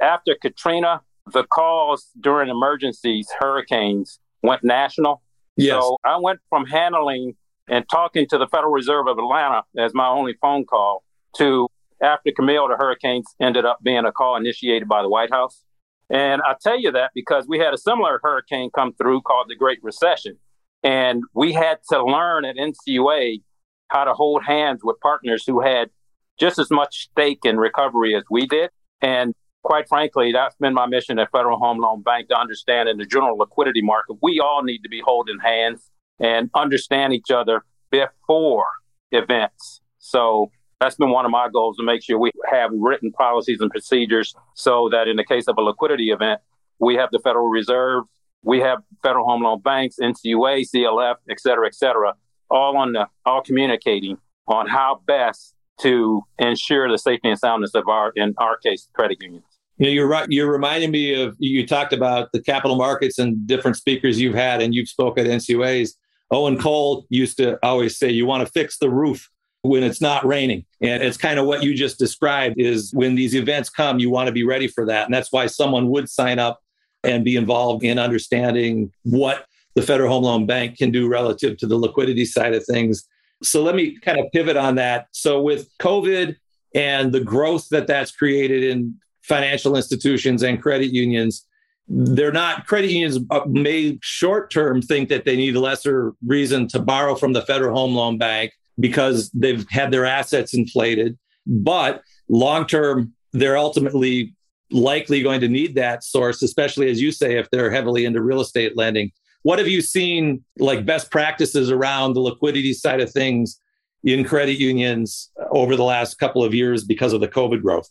after 0.00 0.34
Katrina, 0.34 1.02
the 1.32 1.44
calls 1.44 2.08
during 2.20 2.48
emergencies, 2.48 3.28
hurricanes 3.38 4.18
went 4.42 4.62
national. 4.64 5.22
Yes. 5.56 5.80
So 5.80 5.96
I 6.04 6.18
went 6.18 6.40
from 6.48 6.66
handling 6.66 7.34
and 7.68 7.84
talking 7.90 8.26
to 8.28 8.38
the 8.38 8.46
Federal 8.46 8.72
Reserve 8.72 9.06
of 9.08 9.18
Atlanta 9.18 9.62
as 9.76 9.94
my 9.94 10.08
only 10.08 10.34
phone 10.40 10.64
call 10.64 11.02
to 11.36 11.68
after 12.02 12.30
Camille, 12.30 12.68
the 12.68 12.76
hurricanes 12.76 13.26
ended 13.40 13.64
up 13.64 13.78
being 13.82 14.04
a 14.04 14.12
call 14.12 14.36
initiated 14.36 14.88
by 14.88 15.02
the 15.02 15.08
White 15.08 15.30
House. 15.30 15.62
And 16.10 16.42
I 16.42 16.54
tell 16.60 16.78
you 16.78 16.92
that 16.92 17.10
because 17.14 17.46
we 17.48 17.58
had 17.58 17.74
a 17.74 17.78
similar 17.78 18.20
hurricane 18.22 18.70
come 18.74 18.92
through 18.94 19.22
called 19.22 19.46
the 19.48 19.56
Great 19.56 19.78
Recession. 19.82 20.36
And 20.82 21.22
we 21.34 21.52
had 21.52 21.78
to 21.90 22.04
learn 22.04 22.44
at 22.44 22.56
NCUA 22.56 23.42
how 23.88 24.04
to 24.04 24.12
hold 24.12 24.44
hands 24.44 24.80
with 24.84 25.00
partners 25.00 25.44
who 25.46 25.60
had 25.60 25.90
just 26.38 26.58
as 26.58 26.70
much 26.70 27.08
stake 27.10 27.40
in 27.44 27.56
recovery 27.56 28.14
as 28.14 28.22
we 28.30 28.46
did. 28.46 28.70
And 29.00 29.34
quite 29.66 29.88
frankly, 29.88 30.30
that's 30.30 30.54
been 30.60 30.74
my 30.74 30.86
mission 30.86 31.18
at 31.18 31.28
Federal 31.32 31.58
Home 31.58 31.78
Loan 31.78 32.00
Bank 32.00 32.28
to 32.28 32.38
understand 32.38 32.88
in 32.88 32.98
the 32.98 33.04
general 33.04 33.36
liquidity 33.36 33.82
market, 33.82 34.16
we 34.22 34.38
all 34.38 34.62
need 34.62 34.78
to 34.84 34.88
be 34.88 35.02
holding 35.04 35.40
hands 35.40 35.90
and 36.20 36.48
understand 36.54 37.12
each 37.12 37.32
other 37.32 37.64
before 37.90 38.66
events. 39.10 39.80
So 39.98 40.52
that's 40.80 40.94
been 40.94 41.10
one 41.10 41.24
of 41.24 41.32
my 41.32 41.48
goals 41.52 41.78
to 41.78 41.82
make 41.82 42.04
sure 42.04 42.16
we 42.16 42.30
have 42.48 42.70
written 42.72 43.10
policies 43.10 43.60
and 43.60 43.68
procedures 43.68 44.36
so 44.54 44.88
that 44.92 45.08
in 45.08 45.16
the 45.16 45.24
case 45.24 45.48
of 45.48 45.56
a 45.58 45.62
liquidity 45.62 46.10
event, 46.10 46.40
we 46.78 46.94
have 46.94 47.08
the 47.10 47.18
Federal 47.18 47.48
Reserve, 47.48 48.04
we 48.44 48.60
have 48.60 48.78
Federal 49.02 49.26
Home 49.26 49.42
Loan 49.42 49.60
Banks, 49.62 49.96
NCUA, 50.00 50.64
CLF, 50.72 51.16
et 51.28 51.40
cetera, 51.40 51.66
et 51.66 51.74
cetera, 51.74 52.14
all 52.48 52.76
on 52.76 52.92
the 52.92 53.08
all 53.24 53.42
communicating 53.42 54.16
on 54.46 54.68
how 54.68 55.02
best 55.08 55.56
to 55.80 56.22
ensure 56.38 56.88
the 56.88 56.98
safety 56.98 57.28
and 57.30 57.38
soundness 57.38 57.74
of 57.74 57.88
our, 57.88 58.12
in 58.14 58.32
our 58.38 58.56
case, 58.58 58.88
credit 58.94 59.18
unions. 59.20 59.55
You 59.78 59.86
know, 59.86 59.92
you're 59.92 60.06
right. 60.06 60.26
You're 60.30 60.50
reminding 60.50 60.90
me 60.90 61.14
of 61.20 61.36
you 61.38 61.66
talked 61.66 61.92
about 61.92 62.32
the 62.32 62.40
capital 62.40 62.76
markets 62.76 63.18
and 63.18 63.46
different 63.46 63.76
speakers 63.76 64.20
you've 64.20 64.34
had, 64.34 64.62
and 64.62 64.74
you've 64.74 64.88
spoke 64.88 65.18
at 65.18 65.26
NCUAs. 65.26 65.90
Owen 66.30 66.58
Cole 66.58 67.06
used 67.10 67.36
to 67.38 67.58
always 67.64 67.98
say, 67.98 68.10
"You 68.10 68.26
want 68.26 68.46
to 68.46 68.52
fix 68.52 68.78
the 68.78 68.90
roof 68.90 69.30
when 69.62 69.82
it's 69.82 70.00
not 70.00 70.26
raining," 70.26 70.64
and 70.80 71.02
it's 71.02 71.16
kind 71.16 71.38
of 71.38 71.46
what 71.46 71.62
you 71.62 71.74
just 71.74 71.98
described. 71.98 72.58
Is 72.58 72.92
when 72.94 73.14
these 73.14 73.34
events 73.34 73.68
come, 73.68 73.98
you 73.98 74.10
want 74.10 74.26
to 74.28 74.32
be 74.32 74.44
ready 74.44 74.66
for 74.66 74.86
that, 74.86 75.04
and 75.04 75.14
that's 75.14 75.32
why 75.32 75.46
someone 75.46 75.88
would 75.90 76.08
sign 76.08 76.38
up 76.38 76.60
and 77.04 77.24
be 77.24 77.36
involved 77.36 77.84
in 77.84 77.98
understanding 77.98 78.92
what 79.02 79.46
the 79.74 79.82
Federal 79.82 80.10
Home 80.10 80.24
Loan 80.24 80.46
Bank 80.46 80.78
can 80.78 80.90
do 80.90 81.06
relative 81.06 81.58
to 81.58 81.66
the 81.66 81.76
liquidity 81.76 82.24
side 82.24 82.54
of 82.54 82.64
things 82.64 83.06
so 83.42 83.62
let 83.62 83.74
me 83.74 83.98
kind 83.98 84.18
of 84.18 84.26
pivot 84.32 84.56
on 84.56 84.76
that. 84.76 85.08
So 85.12 85.40
with 85.40 85.68
COVID 85.78 86.36
and 86.74 87.12
the 87.12 87.20
growth 87.20 87.68
that 87.70 87.86
that's 87.86 88.10
created 88.10 88.64
in 88.64 88.96
financial 89.26 89.76
institutions 89.76 90.42
and 90.42 90.62
credit 90.62 90.92
unions, 90.92 91.46
they're 91.88 92.32
not 92.32 92.66
credit 92.66 92.90
unions 92.90 93.18
uh, 93.30 93.40
may 93.46 93.98
short 94.02 94.50
term 94.50 94.82
think 94.82 95.08
that 95.08 95.24
they 95.24 95.36
need 95.36 95.54
a 95.54 95.60
lesser 95.60 96.12
reason 96.26 96.66
to 96.68 96.78
borrow 96.80 97.14
from 97.14 97.32
the 97.32 97.42
Federal 97.42 97.76
Home 97.76 97.94
Loan 97.94 98.18
Bank 98.18 98.52
because 98.78 99.30
they've 99.30 99.66
had 99.70 99.90
their 99.90 100.04
assets 100.04 100.52
inflated. 100.54 101.16
But 101.46 102.02
long 102.28 102.66
term, 102.66 103.12
they're 103.32 103.56
ultimately 103.56 104.34
likely 104.70 105.22
going 105.22 105.40
to 105.40 105.48
need 105.48 105.76
that 105.76 106.02
source, 106.02 106.42
especially 106.42 106.90
as 106.90 107.00
you 107.00 107.12
say, 107.12 107.38
if 107.38 107.48
they're 107.50 107.70
heavily 107.70 108.04
into 108.04 108.20
real 108.20 108.40
estate 108.40 108.76
lending. 108.76 109.12
What 109.42 109.60
have 109.60 109.68
you 109.68 109.80
seen 109.80 110.44
like 110.58 110.84
best 110.84 111.10
practices 111.10 111.70
around 111.70 112.14
the 112.14 112.20
liquidity 112.20 112.72
side 112.72 113.00
of 113.00 113.12
things 113.12 113.60
in 114.02 114.24
credit 114.24 114.58
unions 114.58 115.30
over 115.50 115.76
the 115.76 115.84
last 115.84 116.16
couple 116.18 116.42
of 116.42 116.52
years 116.52 116.82
because 116.82 117.12
of 117.12 117.20
the 117.20 117.28
COVID 117.28 117.62
growth? 117.62 117.88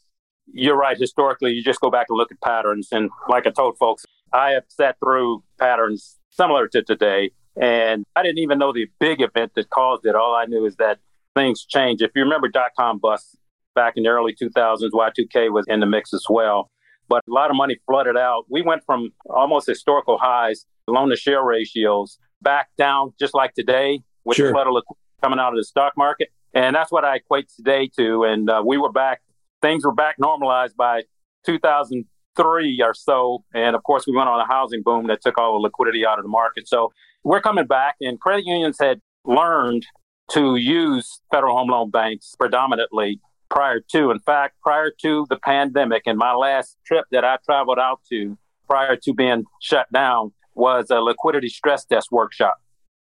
You're 0.54 0.78
right. 0.78 0.98
Historically, 0.98 1.52
you 1.52 1.64
just 1.64 1.82
go 1.82 1.90
back 1.90 2.08
and 2.10 2.18
look 2.18 2.32
at 2.32 2.42
patterns. 2.42 2.90
And 2.92 3.10
like 3.30 3.48
I 3.48 3.52
told 3.52 3.78
folks, 3.78 4.06
I 4.34 4.52
have 4.52 4.64
sat 4.68 4.98
through 5.00 5.44
patterns 5.60 6.18
similar 6.32 6.68
to 6.70 6.84
today. 6.84 7.32
And 7.60 8.06
I 8.16 8.24
didn't 8.24 8.40
even 8.40 8.60
know 8.60 8.74
the 8.74 8.88
big 9.00 9.22
event 9.22 9.54
that 9.56 9.70
caused 9.70 10.06
it. 10.06 10.16
All 10.16 10.36
I 10.36 10.46
knew 10.46 10.66
is 10.66 10.76
that 10.76 11.00
things 11.36 11.66
change. 11.66 12.02
If 12.02 12.12
you 12.16 12.24
remember 12.24 12.50
dot 12.50 12.72
com 12.78 13.00
bust 13.00 13.38
back 13.76 13.94
in 13.96 14.04
the 14.04 14.10
early 14.10 14.34
2000s, 14.34 14.90
Y2K 14.92 15.52
was 15.52 15.66
in 15.68 15.80
the 15.80 15.86
mix 15.86 16.14
as 16.14 16.26
well. 16.30 16.70
But 17.08 17.24
a 17.30 17.32
lot 17.32 17.50
of 17.50 17.56
money 17.56 17.78
flooded 17.86 18.18
out. 18.18 18.46
We 18.50 18.62
went 18.62 18.84
from 18.86 19.12
almost 19.30 19.68
historical 19.68 20.18
highs 20.18 20.66
loan 20.88 21.10
to 21.10 21.16
share 21.16 21.44
ratios 21.44 22.20
back 22.42 22.70
down 22.78 23.14
just 23.20 23.34
like 23.34 23.54
today 23.54 24.02
with 24.24 24.38
sure. 24.38 24.48
the 24.48 24.54
flood 24.54 24.68
of 24.68 24.74
liquidity 24.74 25.02
coming 25.22 25.40
out 25.40 25.54
of 25.54 25.58
the 25.58 25.64
stock 25.64 25.94
market. 25.98 26.30
And 26.54 26.76
that's 26.76 26.92
what 26.92 27.04
I 27.04 27.18
equate 27.18 27.50
today 27.56 27.90
to. 27.98 28.24
And 28.24 28.50
uh, 28.50 28.64
we 28.66 28.78
were 28.78 28.92
back, 28.92 29.22
things 29.66 29.84
were 29.84 29.94
back 29.94 30.16
normalized 30.20 30.78
by 30.78 31.04
2003 31.46 32.82
or 32.84 32.94
so. 32.94 33.44
And 33.54 33.76
of 33.76 33.84
course, 33.84 34.06
we 34.06 34.16
went 34.16 34.30
on 34.30 34.40
a 34.40 34.46
housing 34.46 34.84
boom 34.84 35.08
that 35.08 35.22
took 35.22 35.38
all 35.40 35.54
the 35.54 35.60
liquidity 35.60 36.06
out 36.06 36.20
of 36.20 36.24
the 36.24 36.30
market. 36.30 36.68
So 36.68 36.92
we're 37.24 37.42
coming 37.42 37.66
back, 37.66 37.96
and 38.00 38.20
credit 38.20 38.46
unions 38.46 38.78
had 38.80 39.00
learned 39.26 39.86
to 40.32 40.56
use 40.56 41.22
federal 41.32 41.58
home 41.58 41.70
loan 41.70 41.90
banks 41.90 42.36
predominantly 42.38 43.20
prior 43.50 43.80
to. 43.92 44.12
In 44.12 44.20
fact, 44.20 44.56
prior 44.62 44.92
to 45.02 45.26
the 45.30 45.38
pandemic 45.38 46.04
and 46.06 46.18
my 46.18 46.34
last 46.34 46.78
trip 46.86 47.06
that 47.12 47.24
I 47.24 47.38
traveled 47.46 47.80
out 47.80 48.02
to 48.10 48.38
prior 48.68 48.96
to 48.96 49.14
being 49.14 49.46
shut 49.62 49.92
down, 49.92 50.32
was 50.56 50.90
a 50.90 51.00
liquidity 51.02 51.50
stress 51.50 51.86
test 51.86 52.12
workshop. 52.12 52.56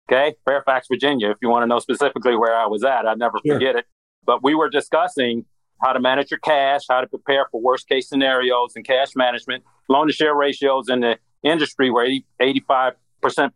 Okay, 0.10 0.36
Fairfax, 0.46 0.88
Virginia. 0.90 1.30
If 1.30 1.38
you 1.42 1.50
want 1.50 1.64
to 1.64 1.68
know 1.68 1.80
specifically 1.80 2.36
where 2.36 2.56
I 2.56 2.66
was 2.66 2.84
at, 2.84 3.06
I 3.06 3.14
never 3.14 3.38
sure. 3.46 3.56
forget 3.56 3.76
it. 3.76 3.86
But 4.26 4.44
we 4.44 4.56
were 4.56 4.70
discussing 4.70 5.46
how 5.82 5.94
to 5.94 6.00
manage 6.00 6.32
your 6.32 6.40
cash, 6.40 6.82
how 6.90 7.02
to 7.02 7.08
prepare 7.08 7.46
for 7.52 7.62
worst 7.62 7.88
case 7.88 8.10
scenarios 8.10 8.74
and 8.76 8.86
cash 8.86 9.16
management. 9.16 9.64
Loan 9.90 10.08
to 10.08 10.14
share 10.14 10.36
ratios 10.36 10.90
in 10.90 11.02
the 11.02 11.18
industry 11.44 11.90
were 11.90 12.04
80, 12.04 12.26
85% 12.42 12.94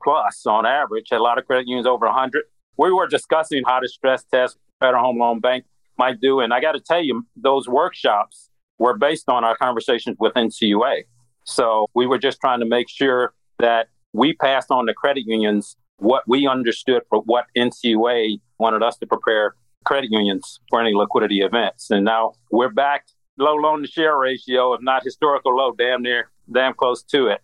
plus 0.03 0.45
on 0.45 0.65
average. 0.65 1.07
A 1.11 1.19
lot 1.19 1.38
of 1.38 1.45
credit 1.45 1.67
unions 1.67 1.88
over 1.88 2.05
100. 2.05 2.43
We 2.77 2.91
were 2.91 3.07
discussing 3.07 3.63
how 3.65 3.79
to 3.79 3.88
stress 3.88 4.23
test 4.23 4.57
Federal 4.79 5.03
Home 5.03 5.19
Loan 5.19 5.39
Bank 5.39 5.65
might 5.97 6.19
do. 6.19 6.39
And 6.39 6.53
I 6.53 6.59
got 6.59 6.73
to 6.73 6.79
tell 6.79 7.01
you, 7.01 7.25
those 7.35 7.67
workshops 7.67 8.49
were 8.77 8.97
based 8.97 9.29
on 9.29 9.43
our 9.43 9.55
conversations 9.55 10.17
with 10.19 10.33
NCUA. 10.33 11.03
So 11.45 11.89
we 11.93 12.07
were 12.07 12.17
just 12.17 12.41
trying 12.41 12.59
to 12.59 12.65
make 12.65 12.89
sure 12.89 13.33
that 13.59 13.88
we 14.13 14.33
passed 14.33 14.71
on 14.71 14.88
to 14.88 14.93
credit 14.93 15.23
unions 15.25 15.77
what 15.97 16.23
we 16.27 16.47
understood 16.47 17.03
for 17.09 17.21
what 17.21 17.45
NCUA 17.55 18.41
wanted 18.57 18.83
us 18.83 18.97
to 18.97 19.07
prepare 19.07 19.55
credit 19.86 20.10
unions 20.12 20.60
for 20.69 20.82
any 20.82 20.93
liquidity 20.93 21.39
events. 21.39 21.89
And 21.91 22.06
now 22.06 22.34
we're 22.52 22.69
back 22.69 23.06
low 23.38 23.56
loan 23.56 23.82
to 23.82 23.88
share 23.88 24.17
ratio, 24.17 24.74
if 24.74 24.82
not 24.82 25.04
historical 25.04 25.56
low, 25.56 25.71
damn 25.74 26.02
near, 26.02 26.30
damn 26.52 26.74
close 26.74 27.04
to 27.04 27.28
it. 27.28 27.41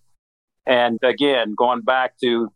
And 0.66 1.00
again, 1.04 1.54
going 1.58 1.82
back 1.82 2.18
to 2.24 2.52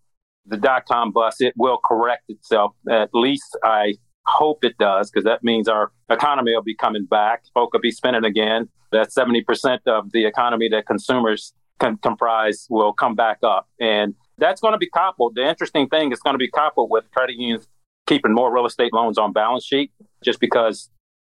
the 0.45 0.58
dot 0.58 0.86
com 0.86 1.12
bust, 1.12 1.41
it 1.41 1.54
will 1.58 1.80
correct 1.84 2.24
itself. 2.30 2.74
At 2.89 3.10
least 3.13 3.58
I 3.63 3.95
hope 4.28 4.63
it 4.63 4.78
does, 4.78 5.10
because 5.10 5.24
that 5.26 5.43
means 5.43 5.67
our 5.67 5.91
economy 6.10 6.54
will 6.54 6.63
be 6.63 6.76
coming 6.76 7.06
back. 7.06 7.43
Folk 7.54 7.74
will 7.74 7.82
be 7.82 7.91
spending 7.91 8.26
again. 8.26 8.69
That 8.91 9.10
70% 9.10 9.80
of 9.88 10.12
the 10.12 10.26
economy 10.26 10.69
that 10.69 10.86
consumers 10.86 11.54
com- 11.80 11.98
comprise 11.98 12.67
will 12.69 12.93
come 12.93 13.15
back 13.15 13.39
up. 13.43 13.67
And 13.80 14.13
that's 14.38 14.62
going 14.62 14.74
to 14.74 14.78
be 14.78 14.89
coupled. 14.89 15.36
The 15.36 15.48
interesting 15.48 15.89
thing 15.89 16.12
is 16.12 16.19
going 16.19 16.36
to 16.36 16.39
be 16.39 16.50
coupled 16.50 16.89
with 16.91 17.10
credit 17.12 17.36
unions 17.36 17.67
keeping 18.08 18.34
more 18.34 18.54
real 18.54 18.65
estate 18.65 18.94
loans 18.94 19.18
on 19.18 19.34
balance 19.34 19.65
sheet 19.65 19.91
just 20.24 20.39
because 20.39 20.89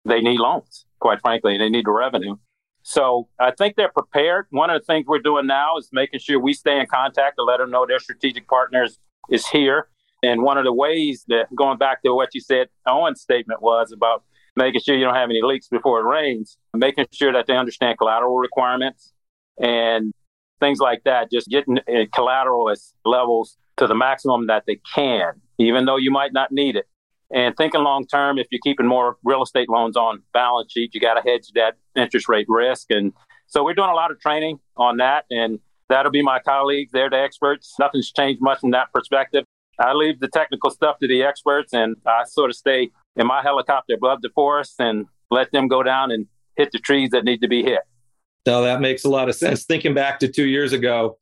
they 0.06 0.22
need 0.22 0.40
loans, 0.40 0.86
quite 1.00 1.20
frankly, 1.22 1.58
they 1.58 1.70
need 1.70 1.86
the 1.86 1.92
revenue. 1.92 2.36
So 2.84 3.28
I 3.40 3.52
think 3.52 3.76
they're 3.76 3.92
prepared. 3.92 4.48
One 4.52 4.70
of 4.70 4.80
the 4.80 4.86
things 4.86 5.06
we're 5.08 5.20
doing 5.20 5.46
now 5.46 5.78
is 5.78 5.90
making 5.92 6.22
sure 6.22 6.40
we 6.40 6.54
stay 6.54 6.80
in 6.80 6.86
contact 6.88 7.36
to 7.38 7.44
let 7.44 7.58
them 7.58 7.70
know 7.70 7.86
their 7.86 8.00
strategic 8.00 8.48
partners 8.48 8.98
is 9.30 9.46
here. 9.48 9.90
And 10.24 10.42
one 10.42 10.58
of 10.58 10.64
the 10.64 10.74
ways 10.74 11.26
that 11.28 11.54
going 11.54 11.78
back 11.78 12.02
to 12.04 12.14
what 12.14 12.34
you 12.34 12.42
said, 12.42 12.70
Owen's 12.88 13.22
statement 13.22 13.62
was 13.62 13.92
about 13.92 14.24
making 14.56 14.82
sure 14.82 14.96
you 14.96 15.04
don't 15.04 15.16
have 15.16 15.30
any 15.30 15.42
leaks 15.44 15.68
before 15.68 16.00
it 16.00 16.04
rains, 16.04 16.58
making 16.74 17.08
sure 17.12 17.34
that 17.34 17.46
they 17.46 17.58
understand 17.58 17.98
collateral 17.98 18.38
requirements 18.38 19.14
and 19.60 20.14
things 20.60 20.80
like 20.80 21.04
that, 21.04 21.30
just 21.32 21.48
getting 21.50 21.78
uh, 21.80 22.06
collateral 22.14 22.74
levels 23.06 23.58
to 23.78 23.88
the 23.88 23.96
maximum 23.96 24.48
that 24.48 24.64
they 24.68 24.80
can, 24.94 25.42
even 25.58 25.86
though 25.86 25.98
you 25.98 26.12
might 26.12 26.34
not 26.34 26.52
need 26.52 26.76
it. 26.76 26.88
And 27.32 27.56
thinking 27.58 27.82
long 27.82 28.08
term, 28.08 28.38
if 28.38 28.48
you're 28.52 28.62
keeping 28.64 28.88
more 28.88 29.18
real 29.24 29.44
estate 29.44 29.70
loans 29.70 29.98
on 29.98 30.24
balance 30.34 30.72
sheet, 30.72 30.94
you 30.94 31.02
got 31.02 31.16
to 31.16 31.22
hedge 31.22 31.52
that 31.56 31.76
interest 31.96 32.30
rate 32.30 32.46
risk. 32.48 32.90
And 32.90 33.12
so 33.48 33.64
we're 33.64 33.74
doing 33.74 33.90
a 33.90 33.94
lot 33.94 34.12
of 34.12 34.20
training 34.20 34.60
on 34.78 34.98
that. 34.98 35.26
And 35.30 35.60
that'll 35.90 36.12
be 36.12 36.22
my 36.22 36.40
colleagues. 36.40 36.92
They're 36.94 37.10
the 37.10 37.20
experts. 37.20 37.76
Nothing's 37.80 38.12
changed 38.12 38.42
much 38.42 38.60
from 38.60 38.72
that 38.72 38.94
perspective. 38.94 39.44
I 39.80 39.94
leave 39.94 40.20
the 40.20 40.30
technical 40.30 40.72
stuff 40.72 41.00
to 41.00 41.08
the 41.08 41.24
experts 41.24 41.74
and 41.74 41.98
I 42.06 42.24
sort 42.24 42.50
of 42.50 42.56
stay 42.56 42.90
in 43.16 43.28
my 43.28 43.42
helicopter 43.42 43.94
above 43.94 44.22
the 44.22 44.30
forest 44.34 44.76
and 44.80 45.06
let 45.30 45.52
them 45.52 45.68
go 45.68 45.84
down 45.84 46.12
and 46.12 46.28
hit 46.56 46.72
the 46.72 46.80
trees 46.80 47.12
that 47.12 47.26
need 47.26 47.42
to 47.42 47.48
be 47.48 47.62
hit. 47.62 47.82
No, 48.46 48.64
that 48.64 48.80
makes 48.80 49.04
a 49.04 49.10
lot 49.10 49.30
of 49.30 49.36
sense. 49.36 49.66
Thinking 49.66 49.94
back 49.94 50.20
to 50.20 50.28
two 50.28 50.48
years 50.48 50.74
ago, 50.74 51.18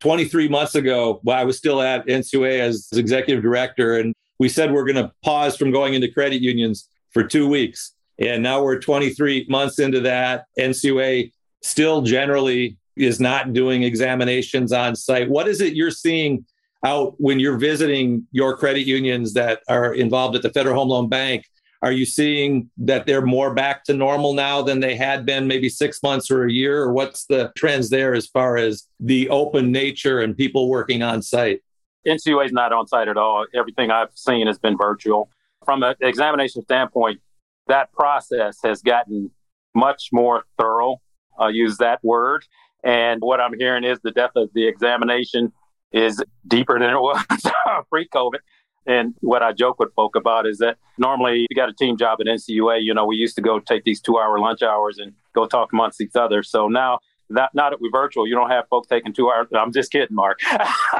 23 0.00 0.48
months 0.48 0.74
ago, 0.74 1.20
I 1.28 1.44
was 1.44 1.56
still 1.56 1.80
at 1.80 2.06
NCUA 2.06 2.60
as 2.60 2.88
executive 2.92 3.42
director, 3.42 3.98
and 3.98 4.14
we 4.38 4.48
said 4.48 4.72
we're 4.72 4.84
going 4.84 4.96
to 4.96 5.12
pause 5.22 5.56
from 5.56 5.70
going 5.70 5.94
into 5.94 6.08
credit 6.08 6.40
unions 6.40 6.88
for 7.10 7.22
two 7.22 7.46
weeks. 7.46 7.92
And 8.18 8.42
now 8.42 8.62
we're 8.62 8.78
23 8.78 9.46
months 9.48 9.78
into 9.78 10.00
that. 10.00 10.44
NCUA 10.58 11.32
still 11.62 12.02
generally 12.02 12.78
is 12.96 13.20
not 13.20 13.52
doing 13.52 13.82
examinations 13.82 14.72
on 14.72 14.96
site. 14.96 15.28
What 15.28 15.48
is 15.48 15.60
it 15.60 15.74
you're 15.74 15.90
seeing 15.90 16.44
out 16.84 17.14
when 17.18 17.38
you're 17.38 17.58
visiting 17.58 18.26
your 18.32 18.56
credit 18.56 18.86
unions 18.86 19.34
that 19.34 19.60
are 19.68 19.94
involved 19.94 20.36
at 20.36 20.42
the 20.42 20.50
Federal 20.50 20.74
Home 20.76 20.88
Loan 20.88 21.08
Bank? 21.08 21.44
Are 21.82 21.92
you 21.92 22.04
seeing 22.04 22.70
that 22.76 23.06
they're 23.06 23.24
more 23.24 23.54
back 23.54 23.84
to 23.84 23.94
normal 23.94 24.34
now 24.34 24.60
than 24.60 24.80
they 24.80 24.94
had 24.94 25.24
been 25.24 25.46
maybe 25.46 25.70
six 25.70 26.02
months 26.02 26.30
or 26.30 26.44
a 26.44 26.52
year? 26.52 26.82
Or 26.82 26.92
what's 26.92 27.24
the 27.24 27.52
trends 27.56 27.88
there 27.88 28.14
as 28.14 28.26
far 28.26 28.58
as 28.58 28.86
the 28.98 29.28
open 29.30 29.72
nature 29.72 30.20
and 30.20 30.36
people 30.36 30.68
working 30.68 31.02
on 31.02 31.22
site? 31.22 31.62
NCUA 32.06 32.46
is 32.46 32.52
not 32.52 32.72
on 32.72 32.86
site 32.86 33.08
at 33.08 33.16
all. 33.16 33.46
Everything 33.54 33.90
I've 33.90 34.10
seen 34.14 34.46
has 34.46 34.58
been 34.58 34.76
virtual. 34.76 35.30
From 35.64 35.82
an 35.82 35.94
examination 36.00 36.62
standpoint, 36.62 37.20
that 37.66 37.92
process 37.92 38.58
has 38.62 38.82
gotten 38.82 39.30
much 39.74 40.08
more 40.12 40.44
thorough. 40.58 41.00
I'll 41.38 41.50
use 41.50 41.78
that 41.78 42.02
word. 42.02 42.44
And 42.82 43.20
what 43.20 43.40
I'm 43.40 43.58
hearing 43.58 43.84
is 43.84 43.98
the 44.02 44.10
depth 44.10 44.36
of 44.36 44.50
the 44.54 44.66
examination 44.66 45.52
is 45.92 46.22
deeper 46.46 46.78
than 46.78 46.90
it 46.90 47.00
was 47.00 47.24
pre 47.90 48.08
COVID. 48.08 48.38
And 48.86 49.14
what 49.20 49.42
I 49.42 49.52
joke 49.52 49.78
with 49.78 49.92
folk 49.94 50.16
about 50.16 50.46
is 50.46 50.58
that 50.58 50.78
normally 50.98 51.46
you 51.48 51.56
got 51.56 51.68
a 51.68 51.72
team 51.72 51.96
job 51.96 52.18
at 52.20 52.26
NCUA, 52.26 52.82
you 52.82 52.94
know, 52.94 53.04
we 53.04 53.16
used 53.16 53.36
to 53.36 53.42
go 53.42 53.60
take 53.60 53.84
these 53.84 54.00
two 54.00 54.18
hour 54.18 54.38
lunch 54.38 54.62
hours 54.62 54.98
and 54.98 55.12
go 55.34 55.46
talk 55.46 55.72
amongst 55.72 56.00
each 56.00 56.16
other. 56.16 56.42
So 56.42 56.68
now 56.68 57.00
not, 57.30 57.54
now 57.54 57.70
that 57.70 57.80
we're 57.80 57.90
virtual, 57.92 58.26
you 58.26 58.34
don't 58.34 58.50
have 58.50 58.66
folks 58.68 58.88
taking 58.88 59.12
two 59.12 59.30
hours. 59.30 59.46
I'm 59.56 59.72
just 59.72 59.92
kidding, 59.92 60.14
Mark. 60.16 60.40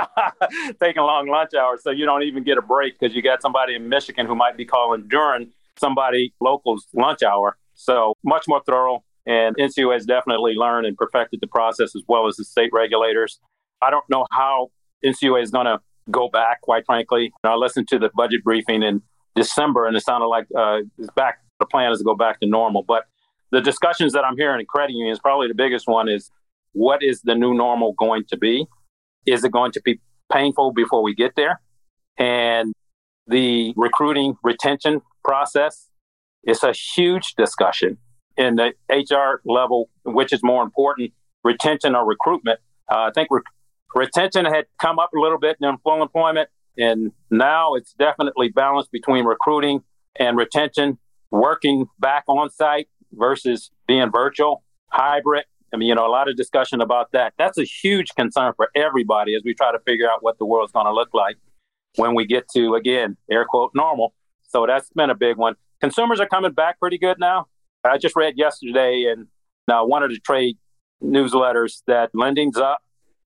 taking 0.80 1.02
long 1.02 1.28
lunch 1.28 1.50
hours, 1.54 1.82
so 1.82 1.90
you 1.90 2.06
don't 2.06 2.22
even 2.22 2.44
get 2.44 2.56
a 2.56 2.62
break 2.62 2.98
because 2.98 3.14
you 3.14 3.20
got 3.20 3.42
somebody 3.42 3.74
in 3.74 3.88
Michigan 3.88 4.26
who 4.26 4.36
might 4.36 4.56
be 4.56 4.64
calling 4.64 5.08
during 5.08 5.50
somebody 5.78 6.32
local's 6.40 6.86
lunch 6.94 7.22
hour. 7.22 7.56
So 7.74 8.14
much 8.24 8.44
more 8.46 8.62
thorough. 8.64 9.02
And 9.26 9.56
NCUA 9.56 9.94
has 9.94 10.06
definitely 10.06 10.54
learned 10.54 10.86
and 10.86 10.96
perfected 10.96 11.40
the 11.40 11.46
process 11.46 11.94
as 11.94 12.02
well 12.08 12.26
as 12.26 12.36
the 12.36 12.44
state 12.44 12.70
regulators. 12.72 13.38
I 13.82 13.90
don't 13.90 14.08
know 14.08 14.26
how 14.30 14.70
NCUA 15.04 15.42
is 15.42 15.50
going 15.50 15.66
to 15.66 15.80
go 16.10 16.28
back, 16.28 16.60
quite 16.62 16.84
frankly. 16.86 17.32
I 17.44 17.54
listened 17.54 17.88
to 17.88 17.98
the 17.98 18.10
budget 18.14 18.44
briefing 18.44 18.82
in 18.82 19.02
December 19.34 19.86
and 19.86 19.96
it 19.96 20.02
sounded 20.02 20.26
like 20.26 20.46
uh, 20.56 20.78
back. 21.14 21.38
The 21.58 21.66
plan 21.66 21.92
is 21.92 21.98
to 21.98 22.04
go 22.04 22.14
back 22.14 22.40
to 22.40 22.46
normal. 22.46 22.82
But 22.82 23.04
the 23.50 23.60
discussions 23.60 24.12
that 24.12 24.24
I'm 24.24 24.36
hearing 24.36 24.60
in 24.60 24.66
credit 24.66 24.94
unions, 24.94 25.18
probably 25.18 25.48
the 25.48 25.54
biggest 25.54 25.86
one 25.86 26.08
is 26.08 26.30
what 26.72 27.02
is 27.02 27.22
the 27.22 27.34
new 27.34 27.54
normal 27.54 27.92
going 27.92 28.24
to 28.28 28.36
be? 28.36 28.66
Is 29.26 29.44
it 29.44 29.52
going 29.52 29.72
to 29.72 29.82
be 29.84 30.00
painful 30.32 30.72
before 30.72 31.02
we 31.02 31.14
get 31.14 31.36
there? 31.36 31.60
And 32.16 32.72
the 33.26 33.72
recruiting 33.76 34.36
retention 34.42 35.02
process 35.24 35.88
is 36.44 36.62
a 36.62 36.72
huge 36.72 37.34
discussion 37.34 37.98
in 38.36 38.56
the 38.56 38.72
HR 38.90 39.40
level, 39.44 39.90
which 40.04 40.32
is 40.32 40.40
more 40.42 40.62
important, 40.62 41.12
retention 41.44 41.94
or 41.94 42.06
recruitment. 42.06 42.60
Uh, 42.90 43.08
I 43.08 43.10
think 43.14 43.28
re- 43.30 43.42
retention 43.94 44.44
had 44.44 44.66
come 44.80 44.98
up 44.98 45.10
a 45.14 45.18
little 45.18 45.38
bit 45.38 45.56
in 45.60 45.76
full 45.78 46.02
employment, 46.02 46.48
and 46.78 47.12
now 47.30 47.74
it's 47.74 47.92
definitely 47.94 48.48
balanced 48.48 48.90
between 48.92 49.24
recruiting 49.24 49.82
and 50.18 50.36
retention, 50.36 50.98
working 51.30 51.86
back 51.98 52.24
on 52.28 52.50
site 52.50 52.88
versus 53.12 53.70
being 53.86 54.10
virtual, 54.10 54.62
hybrid. 54.88 55.44
I 55.72 55.76
mean, 55.76 55.88
you 55.88 55.94
know, 55.94 56.06
a 56.06 56.10
lot 56.10 56.28
of 56.28 56.36
discussion 56.36 56.80
about 56.80 57.12
that. 57.12 57.34
That's 57.38 57.58
a 57.58 57.64
huge 57.64 58.14
concern 58.16 58.54
for 58.56 58.70
everybody 58.74 59.34
as 59.36 59.42
we 59.44 59.54
try 59.54 59.70
to 59.70 59.78
figure 59.80 60.10
out 60.10 60.22
what 60.22 60.38
the 60.38 60.44
world's 60.44 60.72
going 60.72 60.86
to 60.86 60.92
look 60.92 61.10
like 61.14 61.36
when 61.96 62.14
we 62.14 62.26
get 62.26 62.48
to, 62.56 62.74
again, 62.74 63.16
air 63.30 63.44
quote, 63.44 63.70
normal. 63.74 64.14
So 64.48 64.66
that's 64.66 64.90
been 64.90 65.10
a 65.10 65.14
big 65.14 65.36
one. 65.36 65.54
Consumers 65.80 66.20
are 66.20 66.26
coming 66.26 66.52
back 66.52 66.80
pretty 66.80 66.98
good 66.98 67.18
now. 67.18 67.46
I 67.84 67.98
just 67.98 68.16
read 68.16 68.34
yesterday 68.36 69.12
in 69.12 69.28
uh, 69.72 69.84
one 69.84 70.02
of 70.02 70.10
the 70.10 70.18
trade 70.18 70.58
newsletters 71.02 71.82
that 71.86 72.10
lending's 72.14 72.58
up, 72.58 72.80